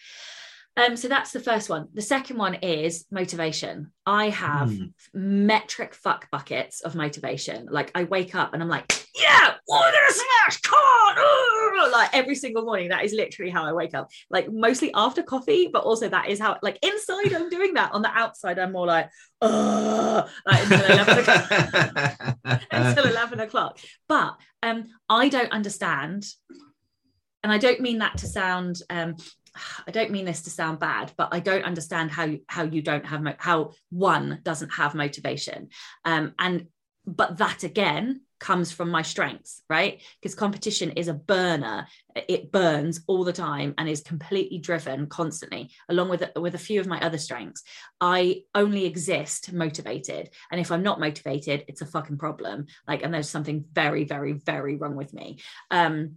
[0.76, 1.88] um, so that's the first one.
[1.94, 3.92] The second one is motivation.
[4.06, 4.92] I have mm.
[5.12, 7.68] metric fuck buckets of motivation.
[7.70, 12.34] Like I wake up and I'm like, yeah, we're gonna smash, come on, like every
[12.34, 12.88] single morning.
[12.88, 14.10] That is literally how I wake up.
[14.30, 17.92] Like mostly after coffee, but also that is how like inside I'm doing that.
[17.92, 19.10] On the outside, I'm more like,
[19.42, 22.38] oh, like until 11 o'clock.
[22.72, 23.78] until 11 o'clock.
[24.08, 24.34] But
[24.64, 26.26] um, I don't understand
[27.44, 29.16] and I don't mean that to sound um,
[29.86, 33.06] I don't mean this to sound bad, but I don't understand how how you don't
[33.06, 35.68] have mo- how one doesn't have motivation,
[36.04, 36.66] um, and
[37.06, 40.02] but that again comes from my strengths, right?
[40.20, 41.86] Because competition is a burner.
[42.14, 46.80] It burns all the time and is completely driven constantly, along with with a few
[46.80, 47.62] of my other strengths.
[48.00, 52.66] I only exist motivated, and if I'm not motivated, it's a fucking problem.
[52.88, 55.38] Like, and there's something very, very, very wrong with me.
[55.70, 56.16] Um,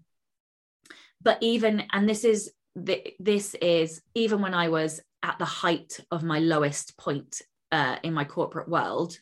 [1.22, 6.24] but even, and this is this is even when I was at the height of
[6.24, 9.18] my lowest point uh, in my corporate world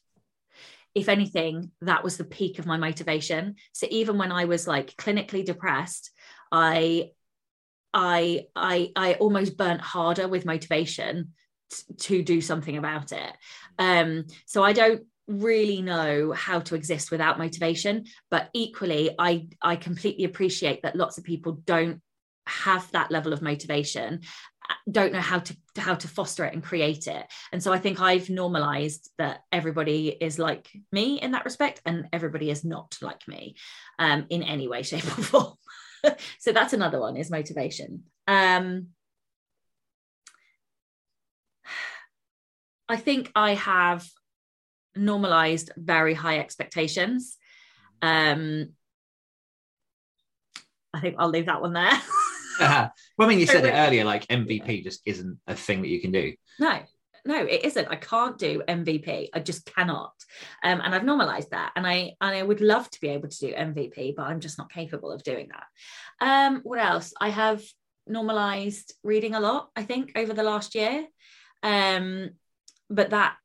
[0.96, 3.56] if anything, that was the peak of my motivation.
[3.74, 6.10] So even when I was like clinically depressed,
[6.52, 7.12] I
[7.94, 11.34] I I I almost burnt harder with motivation
[11.70, 13.34] t- to do something about it.
[13.78, 19.76] Um, so I don't really know how to exist without motivation, but equally, I I
[19.76, 22.02] completely appreciate that lots of people don't
[22.48, 24.22] have that level of motivation
[24.90, 27.26] don't know how to how to foster it and create it.
[27.52, 32.08] And so i think i've normalized that everybody is like me in that respect and
[32.14, 33.56] everybody is not like me
[34.00, 35.54] um, in any way shape or form.
[36.38, 38.04] So that's another one is motivation.
[38.28, 38.90] Um,
[42.88, 44.08] i think i have
[44.96, 47.38] normalized very high expectations.
[48.04, 48.74] Um,
[50.94, 52.02] i think i'll leave that one there
[52.60, 56.00] well, I mean, you said it earlier, like MVP just isn't a thing that you
[56.02, 56.34] can do.
[56.60, 56.80] No,
[57.26, 57.88] no, it isn't.
[57.90, 59.30] I can't do MVP.
[59.34, 60.14] I just cannot.
[60.64, 61.72] Um, and I've normalized that.
[61.76, 64.58] And I and I would love to be able to do MVP, but I'm just
[64.58, 65.66] not capable of doing that.
[66.26, 67.14] Um, what else?
[67.20, 67.64] I have
[68.08, 71.08] normalized reading a lot, I think, over the last year.
[71.64, 72.32] Um,
[72.90, 73.36] but that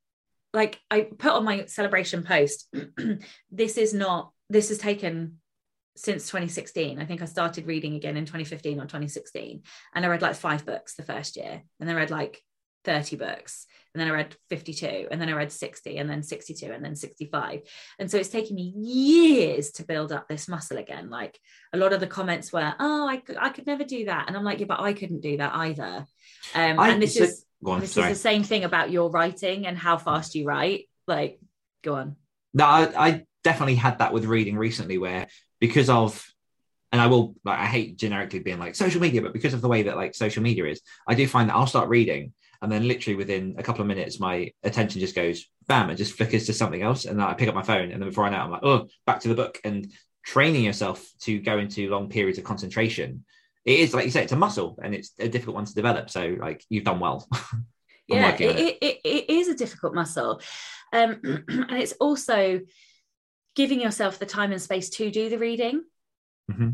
[0.52, 2.72] like I put on my celebration post,
[3.50, 5.38] this is not this has taken
[6.00, 6.98] since 2016.
[6.98, 9.62] I think I started reading again in 2015 or 2016.
[9.94, 11.62] And I read like five books the first year.
[11.78, 12.42] And then I read like
[12.84, 13.66] 30 books.
[13.92, 15.08] And then I read 52.
[15.10, 17.60] And then I read 60 and then 62 and then 65.
[17.98, 21.10] And so it's taken me years to build up this muscle again.
[21.10, 21.38] Like
[21.74, 24.24] a lot of the comments were, oh, I, I could never do that.
[24.26, 26.06] And I'm like, yeah, but I couldn't do that either.
[26.54, 28.10] Um, I, and this so, is on, this sorry.
[28.10, 30.88] is the same thing about your writing and how fast you write.
[31.06, 31.40] Like,
[31.82, 32.16] go on.
[32.54, 35.28] No, I, I definitely had that with reading recently where
[35.60, 36.26] because of
[36.92, 39.68] and I will like I hate generically being like social media, but because of the
[39.68, 42.86] way that like social media is, I do find that I'll start reading and then
[42.86, 46.52] literally within a couple of minutes my attention just goes bam, it just flickers to
[46.52, 47.04] something else.
[47.04, 48.64] And then I pick up my phone and then before I know it, I'm like,
[48.64, 49.60] oh, back to the book.
[49.62, 49.92] And
[50.24, 53.24] training yourself to go into long periods of concentration,
[53.64, 56.10] it is like you say, it's a muscle and it's a difficult one to develop.
[56.10, 57.28] So like you've done well.
[58.08, 58.78] yeah, it, it.
[58.82, 60.40] It, it is a difficult muscle.
[60.92, 62.60] Um, and it's also
[63.56, 65.84] giving yourself the time and space to do the reading.
[66.50, 66.70] Mm-hmm.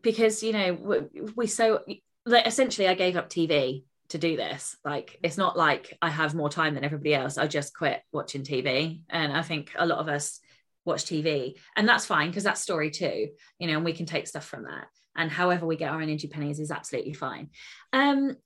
[0.00, 1.80] because you know we, we so
[2.24, 4.76] like, essentially i gave up tv to do this.
[4.84, 7.36] Like it's not like i have more time than everybody else.
[7.38, 10.40] I just quit watching tv and i think a lot of us
[10.84, 13.28] watch tv and that's fine because that's story too
[13.58, 14.86] you know and we can take stuff from that.
[15.16, 17.50] And however we get our energy pennies is absolutely fine.
[17.92, 18.36] Um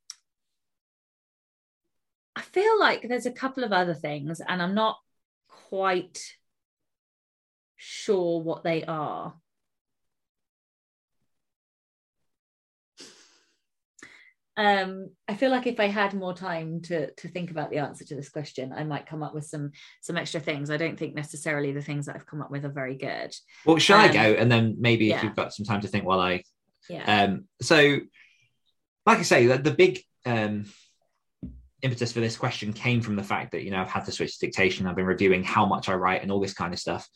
[2.34, 4.98] i feel like there's a couple of other things and i'm not
[5.68, 6.18] quite
[7.82, 9.34] sure what they are.
[14.56, 18.04] Um, I feel like if I had more time to to think about the answer
[18.04, 19.70] to this question, I might come up with some
[20.02, 20.70] some extra things.
[20.70, 23.34] I don't think necessarily the things that I've come up with are very good.
[23.64, 25.16] Well, shall um, I go and then maybe yeah.
[25.16, 26.42] if you've got some time to think while I
[26.90, 27.22] yeah.
[27.24, 28.00] Um, so,
[29.06, 30.66] like I say, the, the big um,
[31.80, 34.38] impetus for this question came from the fact that you know I've had to switch
[34.38, 34.86] to dictation.
[34.86, 37.08] I've been reviewing how much I write and all this kind of stuff,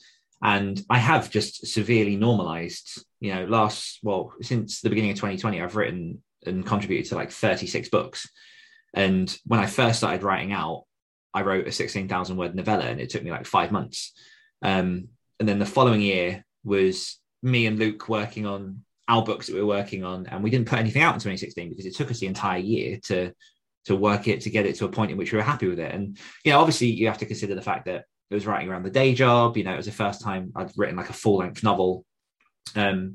[0.43, 3.05] and I have just severely normalized.
[3.21, 7.31] You know, last well since the beginning of 2020, I've written and contributed to like
[7.31, 8.29] 36 books.
[8.93, 10.85] And when I first started writing out,
[11.33, 14.13] I wrote a 16,000 word novella, and it took me like five months.
[14.63, 15.09] Um,
[15.41, 19.61] and then the following year was me and Luke working on our books that we
[19.61, 22.21] were working on, and we didn't put anything out in 2016 because it took us
[22.21, 23.33] the entire year to
[23.87, 25.79] to work it to get it to a point in which we were happy with
[25.79, 25.93] it.
[25.93, 28.83] And you know, obviously, you have to consider the fact that it was writing around
[28.83, 29.57] the day job.
[29.57, 32.05] You know, it was the first time I'd written like a full length novel.
[32.75, 33.15] Um,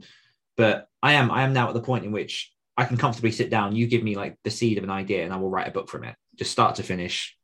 [0.55, 3.49] but I am I am now at the point in which I can comfortably sit
[3.49, 3.75] down.
[3.75, 5.89] You give me like the seed of an idea, and I will write a book
[5.89, 7.37] from it, just start to finish,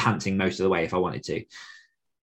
[0.00, 1.44] pantsing most of the way if I wanted to.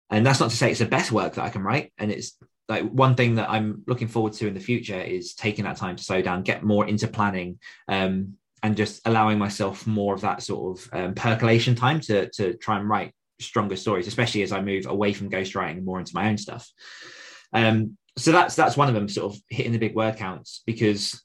[0.08, 1.92] And that's not to say it's the best work that I can write.
[1.98, 5.66] And it's like one thing that I'm looking forward to in the future is taking
[5.66, 10.14] that time to slow down, get more into planning, um, and just allowing myself more
[10.14, 14.42] of that sort of um, percolation time to to try and write stronger stories, especially
[14.42, 16.68] as I move away from ghostwriting more into my own stuff.
[17.52, 21.22] Um, so that's that's one of them, sort of hitting the big word counts because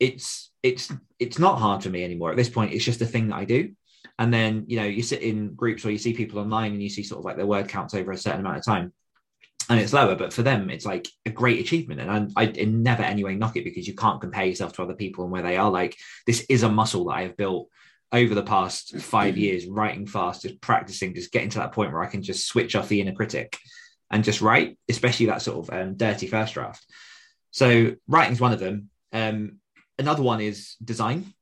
[0.00, 2.72] it's it's it's not hard for me anymore at this point.
[2.72, 3.72] It's just a thing that I do.
[4.18, 6.88] And then you know you sit in groups or you see people online and you
[6.88, 8.92] see sort of like their word counts over a certain amount of time.
[9.70, 12.00] and it's lower, but for them, it's like a great achievement.
[12.00, 15.24] And I, I never anyway knock it because you can't compare yourself to other people
[15.24, 15.70] and where they are.
[15.70, 15.96] Like
[16.26, 17.68] this is a muscle that I have built
[18.12, 22.02] over the past five years, writing fast, just practicing, just getting to that point where
[22.02, 23.58] I can just switch off the inner critic
[24.10, 26.84] and just write, especially that sort of um, dirty first draft.
[27.50, 28.90] So writing is one of them.
[29.12, 29.58] Um,
[29.98, 31.32] another one is design.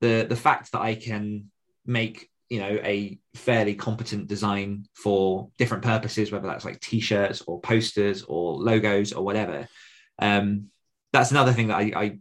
[0.00, 1.50] The the fact that I can
[1.86, 7.60] make you know a fairly competent design for different purposes whether that's like t-shirts or
[7.60, 9.66] posters or logos or whatever
[10.20, 10.66] um
[11.12, 12.18] that's another thing that i, I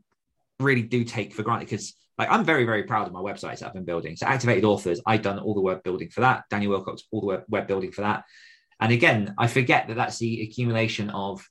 [0.60, 3.68] really do take for granted because like i'm very very proud of my websites that
[3.68, 6.80] i've been building so activated authors i've done all the web building for that Daniel
[6.80, 8.24] Willcocks all the web, web building for that
[8.80, 11.48] and again i forget that that's the accumulation of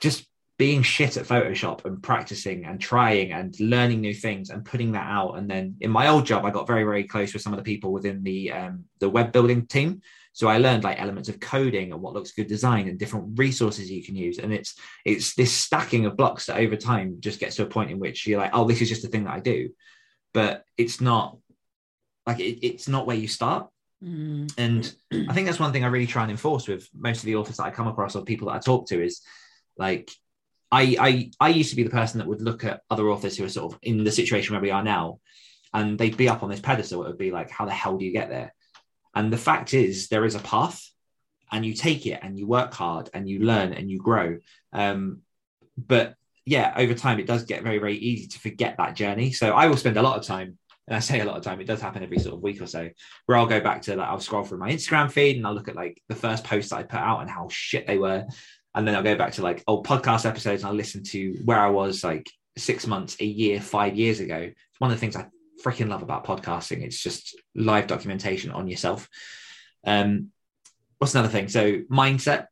[0.00, 0.26] just
[0.58, 5.06] being shit at Photoshop and practicing and trying and learning new things and putting that
[5.06, 5.34] out.
[5.34, 7.62] And then in my old job, I got very, very close with some of the
[7.62, 10.00] people within the um, the web building team.
[10.36, 13.90] So I learned like elements of coding and what looks good design and different resources
[13.90, 14.36] you can use.
[14.36, 17.90] And it's it's this stacking of blocks that over time just gets to a point
[17.90, 19.70] in which you're like, oh, this is just a thing that I do.
[20.34, 21.38] But it's not
[22.26, 23.70] like it, it's not where you start.
[24.04, 24.52] Mm.
[24.58, 24.94] And
[25.26, 27.56] I think that's one thing I really try and enforce with most of the authors
[27.56, 29.22] that I come across or people that I talk to is
[29.78, 30.10] like
[30.70, 33.44] I, I I used to be the person that would look at other authors who
[33.46, 35.20] are sort of in the situation where we are now,
[35.72, 37.04] and they'd be up on this pedestal.
[37.04, 38.52] It would be like, how the hell do you get there?
[39.16, 40.80] And the fact is, there is a path,
[41.50, 44.38] and you take it and you work hard and you learn and you grow.
[44.72, 45.22] Um,
[45.76, 46.14] but
[46.44, 49.32] yeah, over time, it does get very very easy to forget that journey.
[49.32, 50.58] So I will spend a lot of time.
[50.88, 52.66] And I say a lot of time, it does happen every sort of week or
[52.66, 52.88] so,
[53.26, 55.66] where I'll go back to like I'll scroll through my Instagram feed and I'll look
[55.66, 58.24] at like the first posts that I put out and how shit they were
[58.76, 61.58] and then I'll go back to like old podcast episodes and I'll listen to where
[61.58, 64.36] I was like six months, a year, five years ago.
[64.36, 65.26] It's one of the things I
[65.62, 66.82] freaking love about podcasting.
[66.82, 69.08] It's just live documentation on yourself.
[69.84, 70.30] Um,
[70.98, 71.48] what's another thing?
[71.48, 72.46] So mindset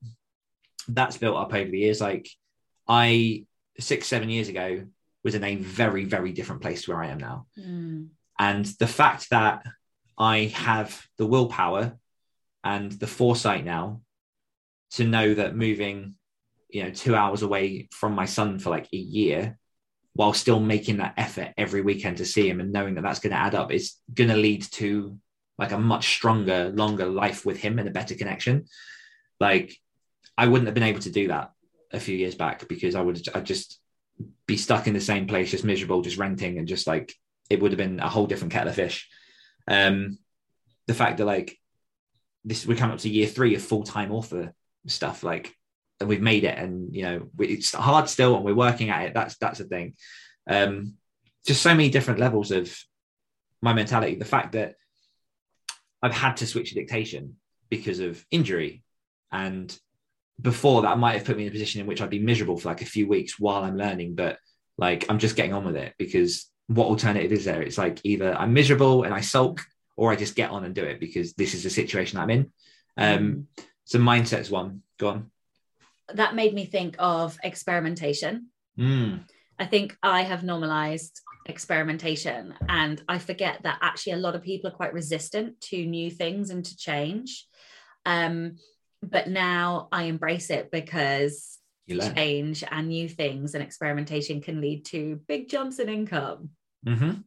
[0.89, 2.01] that's built up over the years.
[2.01, 2.29] Like
[2.89, 3.47] I
[3.79, 4.85] six, seven years ago
[5.23, 7.47] was in a very, very different place to where I am now.
[7.59, 8.09] Mm.
[8.39, 9.65] And the fact that
[10.19, 11.97] I have the willpower
[12.63, 14.01] and the foresight now
[14.93, 16.15] to know that moving,
[16.69, 19.59] you know, two hours away from my son for like a year
[20.15, 23.33] while still making that effort every weekend to see him and knowing that that's going
[23.33, 25.19] to add up is going to lead to
[25.59, 28.65] like a much stronger, longer life with him and a better connection.
[29.41, 29.77] Like
[30.39, 31.53] I wouldn't have been able to do that
[31.93, 33.81] a few years back because I would I'd just
[34.47, 37.13] be stuck in the same place, just miserable, just renting and just like
[37.51, 39.09] it would have been a whole different kettle of fish.
[39.67, 40.19] Um,
[40.87, 41.59] the fact that like
[42.45, 44.53] this we're coming up to year three of full time author
[44.87, 45.57] stuff like
[46.01, 49.15] and we've made it and you know it's hard still and we're working at it.
[49.15, 49.95] That's that's the thing.
[50.49, 50.95] Um
[51.47, 52.77] just so many different levels of
[53.61, 54.17] my mentality.
[54.17, 54.75] The fact that
[56.03, 57.37] i've had to switch to dictation
[57.71, 58.83] because of injury.
[59.33, 59.77] And
[60.41, 62.69] before that might have put me in a position in which i'd be miserable for
[62.69, 64.37] like a few weeks while i'm learning but
[64.77, 67.63] like i'm just getting on with it because what alternative is there?
[67.63, 69.61] It's like either i'm miserable and i sulk
[69.97, 72.53] or i just get on and do it because this is the situation i'm in.
[72.97, 73.45] Um mm.
[73.85, 74.83] so mindset's one.
[74.99, 75.31] Go on.
[76.13, 78.49] That made me think of experimentation.
[78.79, 79.25] Mm.
[79.59, 84.69] I think I have normalized experimentation and I forget that actually a lot of people
[84.69, 87.47] are quite resistant to new things and to change.
[88.07, 88.57] Um,
[89.03, 95.21] but now I embrace it because change and new things and experimentation can lead to
[95.29, 96.51] big jumps in income.
[96.87, 97.21] Mm-hmm.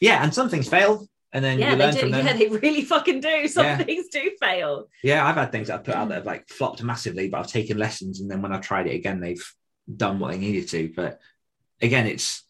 [0.00, 2.08] Yeah, and some things fail, and then yeah, they do.
[2.08, 3.46] Yeah, they really fucking do.
[3.46, 3.78] Some yeah.
[3.78, 4.88] things do fail.
[5.02, 7.46] Yeah, I've had things that I've put out that have like flopped massively, but I've
[7.46, 9.44] taken lessons, and then when I tried it again, they've
[9.94, 10.92] done what they needed to.
[10.94, 11.20] But
[11.80, 12.42] again, it's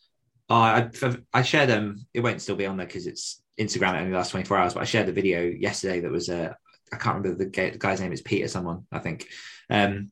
[0.48, 2.06] uh, I I shared them.
[2.14, 4.74] It won't still be on there because it's Instagram only last twenty four hours.
[4.74, 6.54] But I shared the video yesterday that was a uh,
[6.92, 8.12] I can't remember the, the guy's name.
[8.12, 9.28] It's Peter someone I think,
[9.68, 10.10] um,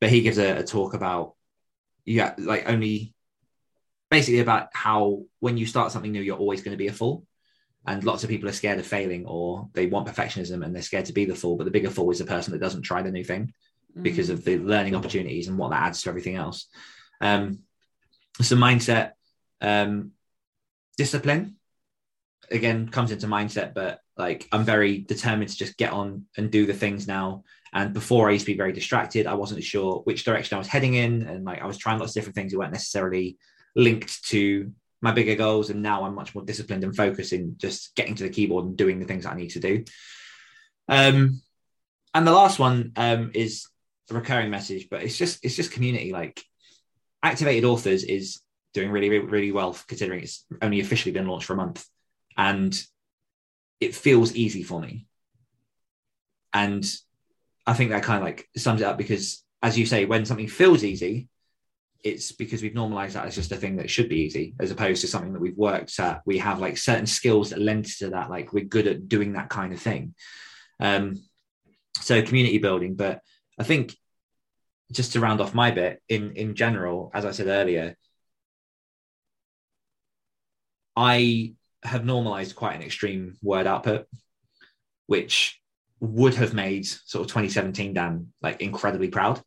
[0.00, 1.34] but he gives a, a talk about
[2.04, 3.14] yeah, like only
[4.10, 7.24] basically about how when you start something new, you're always going to be a fool
[7.86, 11.06] and lots of people are scared of failing or they want perfectionism and they're scared
[11.06, 13.10] to be the fool but the bigger fool is the person that doesn't try the
[13.10, 13.52] new thing
[13.96, 14.02] mm.
[14.02, 16.66] because of the learning opportunities and what that adds to everything else.
[17.20, 17.60] Um
[18.40, 19.12] so mindset
[19.60, 20.12] um
[20.96, 21.56] discipline
[22.50, 26.66] again comes into mindset but like i'm very determined to just get on and do
[26.66, 27.44] the things now.
[27.72, 29.26] And before i used to be very distracted.
[29.26, 32.12] I wasn't sure which direction i was heading in and like i was trying lots
[32.12, 33.38] of different things that weren't necessarily
[33.74, 34.72] linked to
[35.02, 38.22] my bigger goals and now i'm much more disciplined and focused in just getting to
[38.22, 39.84] the keyboard and doing the things i need to do.
[40.88, 41.40] Um
[42.14, 43.66] and the last one um is
[44.10, 46.12] a recurring message but it's just it's just community.
[46.12, 46.42] Like
[47.22, 48.40] activated authors is
[48.74, 51.84] doing really really, really well considering it's only officially been launched for a month
[52.36, 52.82] and
[53.82, 55.06] it feels easy for me.
[56.52, 56.84] And
[57.66, 60.46] I think that kind of like sums it up because, as you say, when something
[60.46, 61.28] feels easy,
[62.02, 65.00] it's because we've normalized that as just a thing that should be easy, as opposed
[65.02, 66.22] to something that we've worked at.
[66.26, 69.48] We have like certain skills that lend to that, like we're good at doing that
[69.48, 70.14] kind of thing.
[70.80, 71.22] Um,
[72.00, 73.20] so community building, but
[73.58, 73.96] I think
[74.90, 77.96] just to round off my bit in in general, as I said earlier,
[80.96, 84.06] I have normalized quite an extreme word output,
[85.06, 85.60] which
[86.00, 89.40] would have made sort of 2017 Dan like incredibly proud.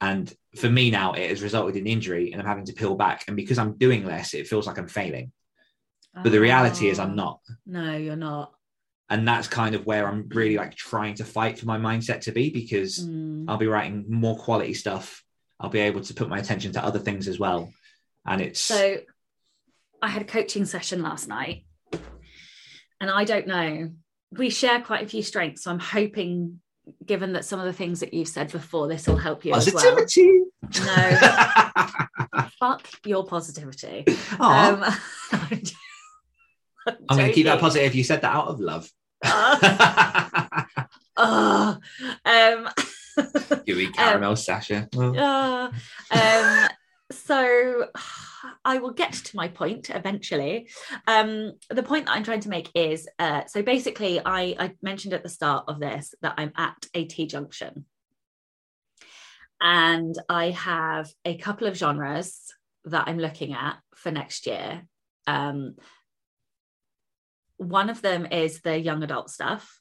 [0.00, 3.24] And for me now, it has resulted in injury and I'm having to peel back.
[3.26, 5.32] And because I'm doing less, it feels like I'm failing.
[6.14, 7.40] But the reality is, I'm not.
[7.66, 8.52] No, you're not.
[9.08, 12.32] And that's kind of where I'm really like trying to fight for my mindset to
[12.32, 13.44] be because mm.
[13.48, 15.22] I'll be writing more quality stuff.
[15.58, 17.72] I'll be able to put my attention to other things as well.
[18.26, 18.98] And it's so
[20.02, 21.64] I had a coaching session last night.
[23.00, 23.90] And I don't know,
[24.32, 25.64] we share quite a few strengths.
[25.64, 26.60] So I'm hoping
[27.04, 29.86] given that some of the things that you've said before, this will help you positivity.
[29.86, 29.96] as well.
[29.96, 30.40] Positivity.
[32.32, 34.04] No, fuck your positivity.
[34.38, 34.84] Um,
[36.86, 37.94] I'm, I'm going to keep that positive.
[37.94, 38.90] You said that out of love.
[39.24, 40.64] Uh,
[41.16, 41.76] uh,
[42.24, 42.68] um,
[43.66, 44.88] Give me caramel, um, Sacha.
[44.96, 45.70] Uh,
[46.10, 46.68] um,
[47.10, 47.86] so
[48.64, 50.68] I will get to my point eventually.
[51.06, 55.14] Um, the point that I'm trying to make is uh, so basically, I, I mentioned
[55.14, 57.84] at the start of this that I'm at a T junction.
[59.60, 62.40] And I have a couple of genres
[62.86, 64.86] that I'm looking at for next year.
[65.26, 65.76] Um,
[67.58, 69.80] one of them is the young adult stuff,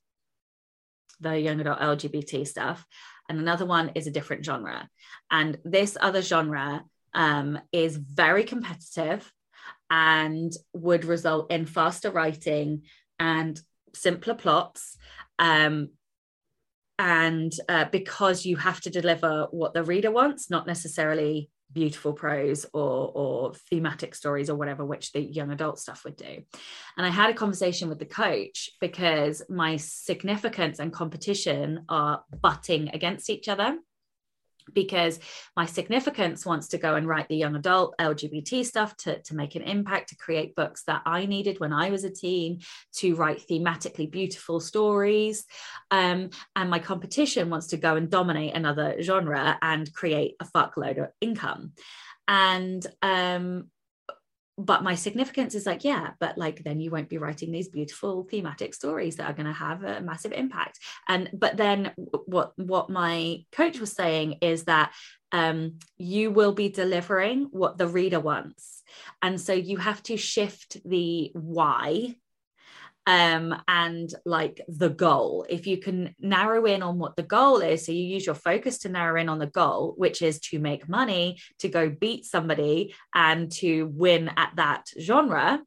[1.22, 2.86] the young adult LGBT stuff,
[3.30, 4.89] and another one is a different genre.
[5.32, 6.84] And this other genre
[7.14, 9.32] um, is very competitive
[9.89, 12.84] and would result in faster writing
[13.20, 13.60] and
[13.93, 14.97] simpler plots.
[15.39, 15.89] Um,
[16.97, 22.66] and uh, because you have to deliver what the reader wants, not necessarily beautiful prose
[22.74, 26.43] or or thematic stories or whatever which the young adult stuff would do
[26.97, 32.89] and i had a conversation with the coach because my significance and competition are butting
[32.89, 33.78] against each other
[34.74, 35.20] because
[35.55, 39.55] my significance wants to go and write the young adult LGBT stuff to, to make
[39.55, 42.61] an impact, to create books that I needed when I was a teen,
[42.97, 45.45] to write thematically beautiful stories.
[45.91, 51.03] Um, and my competition wants to go and dominate another genre and create a fuckload
[51.03, 51.74] of income.
[52.28, 53.70] And um,
[54.60, 58.28] but my significance is like yeah but like then you won't be writing these beautiful
[58.30, 60.80] thematic stories that are going to have a massive impact.
[61.07, 61.91] And but then
[62.26, 64.91] what what my coach was saying is that
[65.32, 68.82] um, you will be delivering what the reader wants.
[69.22, 72.16] And so you have to shift the why
[73.10, 75.43] um, and like the goal.
[75.49, 78.78] If you can narrow in on what the goal is, so you use your focus
[78.80, 82.93] to narrow in on the goal, which is to make money, to go beat somebody,
[83.16, 85.60] and to win at that genre,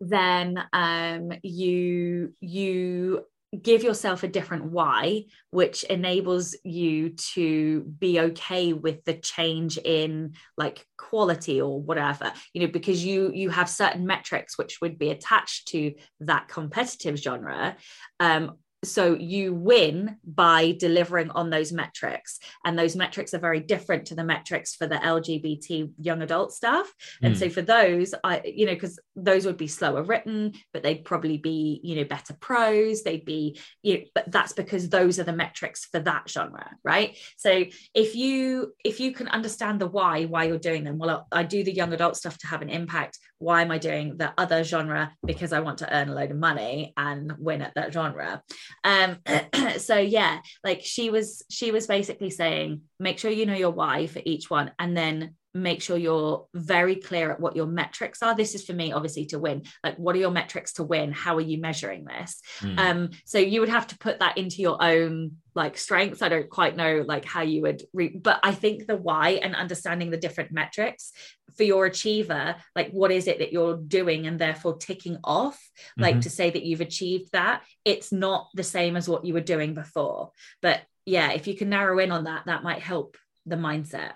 [0.00, 3.24] then um, you you
[3.60, 10.32] give yourself a different why which enables you to be okay with the change in
[10.56, 15.10] like quality or whatever you know because you you have certain metrics which would be
[15.10, 17.76] attached to that competitive genre.
[18.20, 22.38] Um, so you win by delivering on those metrics.
[22.64, 26.92] And those metrics are very different to the metrics for the lgbt young adult stuff.
[27.22, 27.38] And mm.
[27.38, 31.38] so for those i you know because those would be slower written but they'd probably
[31.38, 33.02] be you know better prose.
[33.02, 37.16] They'd be you know, but that's because those are the metrics for that genre right?
[37.36, 37.64] So
[37.94, 41.62] if you if you can understand the why why you're doing them well i do
[41.64, 45.12] the young adult stuff to have an impact why am i doing the other genre?
[45.24, 48.42] Because i want to earn a load of money and win at that genre.
[48.84, 49.18] Um
[49.78, 54.06] so yeah like she was she was basically saying make sure you know your why
[54.06, 54.70] for each one.
[54.78, 58.34] And then make sure you're very clear at what your metrics are.
[58.34, 59.62] This is for me obviously to win.
[59.84, 61.12] Like what are your metrics to win?
[61.12, 62.40] How are you measuring this?
[62.60, 62.78] Mm.
[62.78, 66.22] um so you would have to put that into your own like strengths.
[66.22, 69.54] I don't quite know like how you would re- but i think the why and
[69.54, 71.12] understanding the different metrics
[71.56, 75.60] for your achiever like what is it that you're doing and therefore ticking off
[75.98, 76.20] like mm-hmm.
[76.20, 79.74] to say that you've achieved that it's not the same as what you were doing
[79.74, 80.30] before.
[80.60, 84.12] But yeah if you can narrow in on that that might help the mindset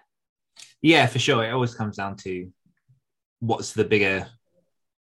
[0.82, 1.44] yeah, for sure.
[1.44, 2.50] It always comes down to
[3.40, 4.26] what's the bigger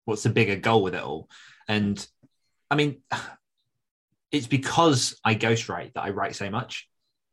[0.05, 1.29] what's the bigger goal with it all.
[1.68, 2.05] And
[2.70, 3.03] I mean,
[4.33, 6.89] it's because I ghostwrite that I write so much.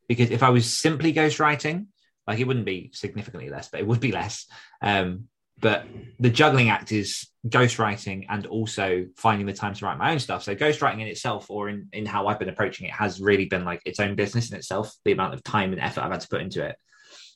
[0.08, 1.88] Because if I was simply ghostwriting,
[2.28, 4.48] like it wouldn't be significantly less, but it would be less.
[4.82, 5.26] Um,
[5.60, 5.86] but
[6.20, 10.44] the juggling act is ghostwriting and also finding the time to write my own stuff.
[10.44, 13.66] So ghostwriting in itself, or in, in how I've been approaching it, has really been
[13.66, 14.94] like its own business in itself.
[15.06, 16.76] The amount of time and effort I've had to put into it.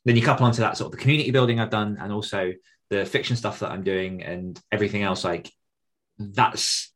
[0.06, 2.54] Then you couple onto that sort of the community building I've done, and also
[2.89, 5.24] the fiction stuff that I'm doing, and everything else.
[5.24, 5.51] Like
[6.18, 6.91] that's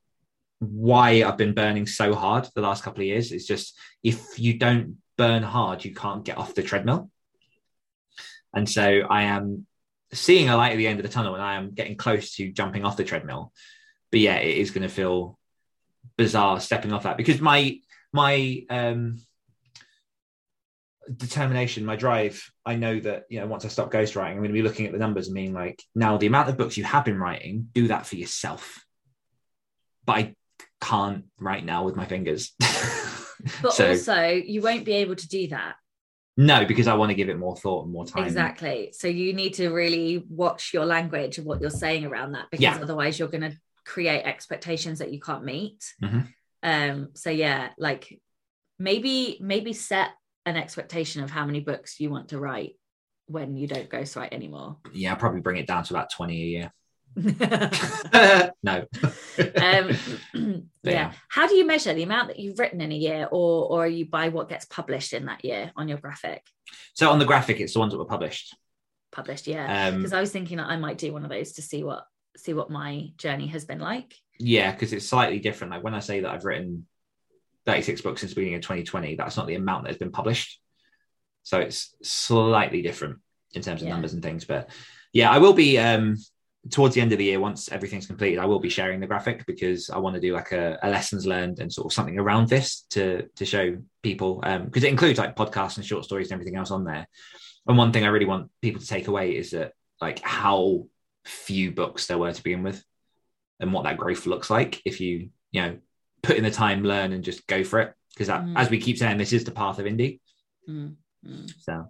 [0.60, 3.32] why I've been burning so hard the last couple of years.
[3.32, 7.10] It's just if you don't burn hard, you can't get off the treadmill.
[8.54, 9.66] And so I am
[10.14, 12.52] seeing a light at the end of the tunnel and I am getting close to
[12.52, 13.52] jumping off the treadmill.
[14.12, 15.38] But yeah, it is going to feel
[16.18, 17.80] bizarre stepping off that because my
[18.14, 19.22] my um
[21.16, 24.54] determination, my drive, I know that you know once I stop ghostwriting, I'm going to
[24.54, 27.06] be looking at the numbers and being like, now the amount of books you have
[27.06, 28.86] been writing, do that for yourself.
[30.06, 30.36] But I
[30.82, 32.54] can't right now with my fingers.
[33.62, 35.76] but so, also, you won't be able to do that
[36.40, 38.26] no, because I want to give it more thought and more time.
[38.26, 38.94] Exactly.
[38.94, 42.62] So you need to really watch your language and what you're saying around that because
[42.62, 42.78] yeah.
[42.80, 45.84] otherwise you're going to create expectations that you can't meet.
[46.02, 46.20] Mm-hmm.
[46.62, 48.22] Um, so yeah, like
[48.78, 50.12] maybe maybe set
[50.48, 52.76] an expectation of how many books you want to write
[53.28, 54.78] when you don't ghostwrite anymore.
[54.94, 56.74] Yeah, I'll probably bring it down to about 20 a year.
[58.64, 58.86] no.
[59.56, 59.90] um,
[60.84, 60.92] yeah.
[60.92, 61.12] yeah.
[61.28, 63.88] How do you measure the amount that you've written in a year, or or are
[63.88, 66.44] you by what gets published in that year on your graphic?
[66.94, 68.56] So on the graphic, it's the ones that were published.
[69.12, 69.92] Published, yeah.
[69.92, 72.04] Because um, I was thinking that I might do one of those to see what
[72.38, 74.14] see what my journey has been like.
[74.40, 75.74] Yeah, because it's slightly different.
[75.74, 76.86] Like when I say that I've written
[77.68, 80.60] 36 books since the beginning of 2020, that's not the amount that has been published.
[81.44, 83.20] So it's slightly different
[83.54, 83.94] in terms of yeah.
[83.94, 84.46] numbers and things.
[84.46, 84.70] But
[85.14, 86.18] yeah, I will be um
[86.70, 89.46] towards the end of the year, once everything's completed, I will be sharing the graphic
[89.46, 92.50] because I want to do like a, a lessons learned and sort of something around
[92.50, 96.34] this to to show people because um, it includes like podcasts and short stories and
[96.34, 97.08] everything else on there.
[97.68, 100.88] And one thing I really want people to take away is that like how
[101.26, 102.84] few books there were to begin with,
[103.60, 105.78] and what that growth looks like if you you know
[106.28, 107.94] put in the time, learn, and just go for it.
[108.14, 108.54] Because mm.
[108.56, 110.20] as we keep saying, this is the path of indie.
[110.70, 110.96] Mm.
[111.26, 111.52] Mm.
[111.60, 111.88] So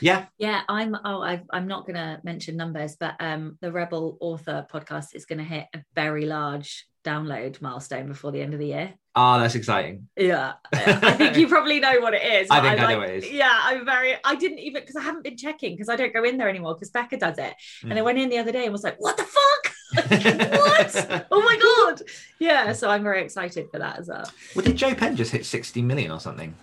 [0.00, 0.26] yeah.
[0.38, 4.66] Yeah, I'm oh I am not going to mention numbers, but um the Rebel Author
[4.72, 8.68] podcast is going to hit a very large download milestone before the end of the
[8.68, 8.94] year.
[9.14, 10.08] Oh, that's exciting.
[10.16, 10.54] Yeah.
[10.72, 12.48] I think you probably know what it is.
[12.50, 13.30] I think I, know what it is.
[13.30, 16.24] Yeah, I'm very I didn't even because I haven't been checking because I don't go
[16.24, 17.54] in there anymore because Becca does it.
[17.82, 17.90] Mm.
[17.90, 19.61] And I went in the other day and was like, what the fuck?
[19.94, 21.26] What?
[21.30, 22.02] oh my god.
[22.38, 24.30] Yeah, so I'm very excited for that as well.
[24.54, 26.54] Well, did Jo Penn just hit 60 million or something?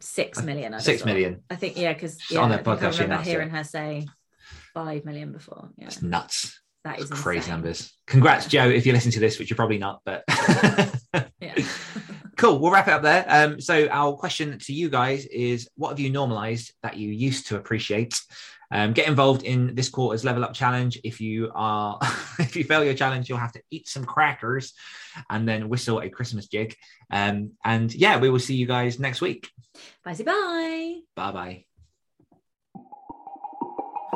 [0.00, 0.74] six million.
[0.74, 1.42] I six million.
[1.50, 4.06] I think yeah, because yeah, on the podcast, I remember hearing her say
[4.74, 5.70] five million before.
[5.76, 6.60] Yeah, it's nuts.
[6.84, 7.52] That is crazy insane.
[7.52, 7.92] numbers.
[8.06, 10.24] Congrats, Joe, if you're listening to this, which you're probably not, but
[11.40, 11.54] yeah.
[12.36, 12.58] cool.
[12.58, 13.24] We'll wrap it up there.
[13.28, 17.48] Um, so our question to you guys is: What have you normalized that you used
[17.48, 18.20] to appreciate?
[18.72, 21.00] Um, get involved in this quarter's level up challenge.
[21.02, 21.98] If you are,
[22.38, 24.72] if you fail your challenge, you'll have to eat some crackers
[25.28, 26.76] and then whistle a Christmas jig.
[27.10, 29.50] Um, and yeah, we will see you guys next week.
[30.04, 31.00] Bye bye.
[31.16, 31.64] Bye bye.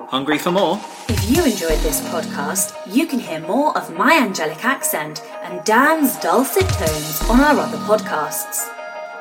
[0.09, 0.79] Hungry for more?
[1.09, 6.17] If you enjoyed this podcast, you can hear more of my angelic accent and Dan's
[6.19, 8.71] dulcet tones on our other podcasts.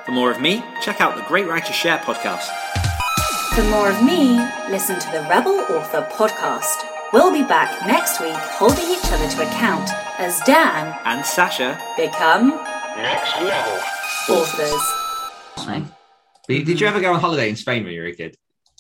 [0.06, 2.73] For more of me, check out the Great Writers Share podcast.
[3.56, 4.39] For more of me,
[4.72, 6.88] listen to the Rebel Author podcast.
[7.14, 12.49] We'll be back next week holding each other to account as Dan and Sacha become
[12.97, 13.80] next level
[14.32, 15.93] authors.
[16.47, 18.36] Did you ever go on holiday in Spain when you were a kid?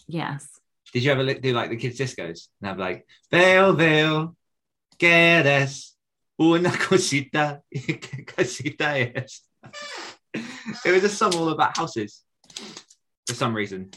[0.07, 0.47] Yes.
[0.91, 4.35] Did you ever do like the kids' discos and have like, Veo, veo,
[4.97, 5.91] quieres
[6.41, 7.61] una cosita,
[8.25, 9.41] cosita es?
[10.83, 12.23] It was a song all about houses
[13.27, 13.91] for some reason.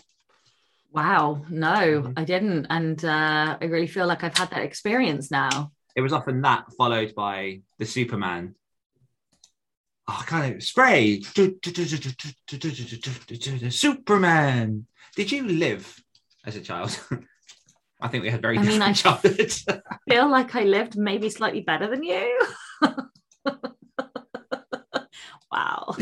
[0.96, 2.12] Wow, no, mm-hmm.
[2.16, 2.66] I didn't.
[2.70, 5.70] And uh, I really feel like I've had that experience now.
[5.94, 8.54] It was often that followed by the Superman.
[10.08, 11.20] Oh, kind of spray.
[13.70, 14.86] Superman.
[15.16, 16.00] Did you live
[16.46, 16.98] as a child?
[18.00, 19.66] I think we had very I mean, I childhoods.
[20.08, 22.40] feel like I lived maybe slightly better than you.
[25.52, 25.94] wow.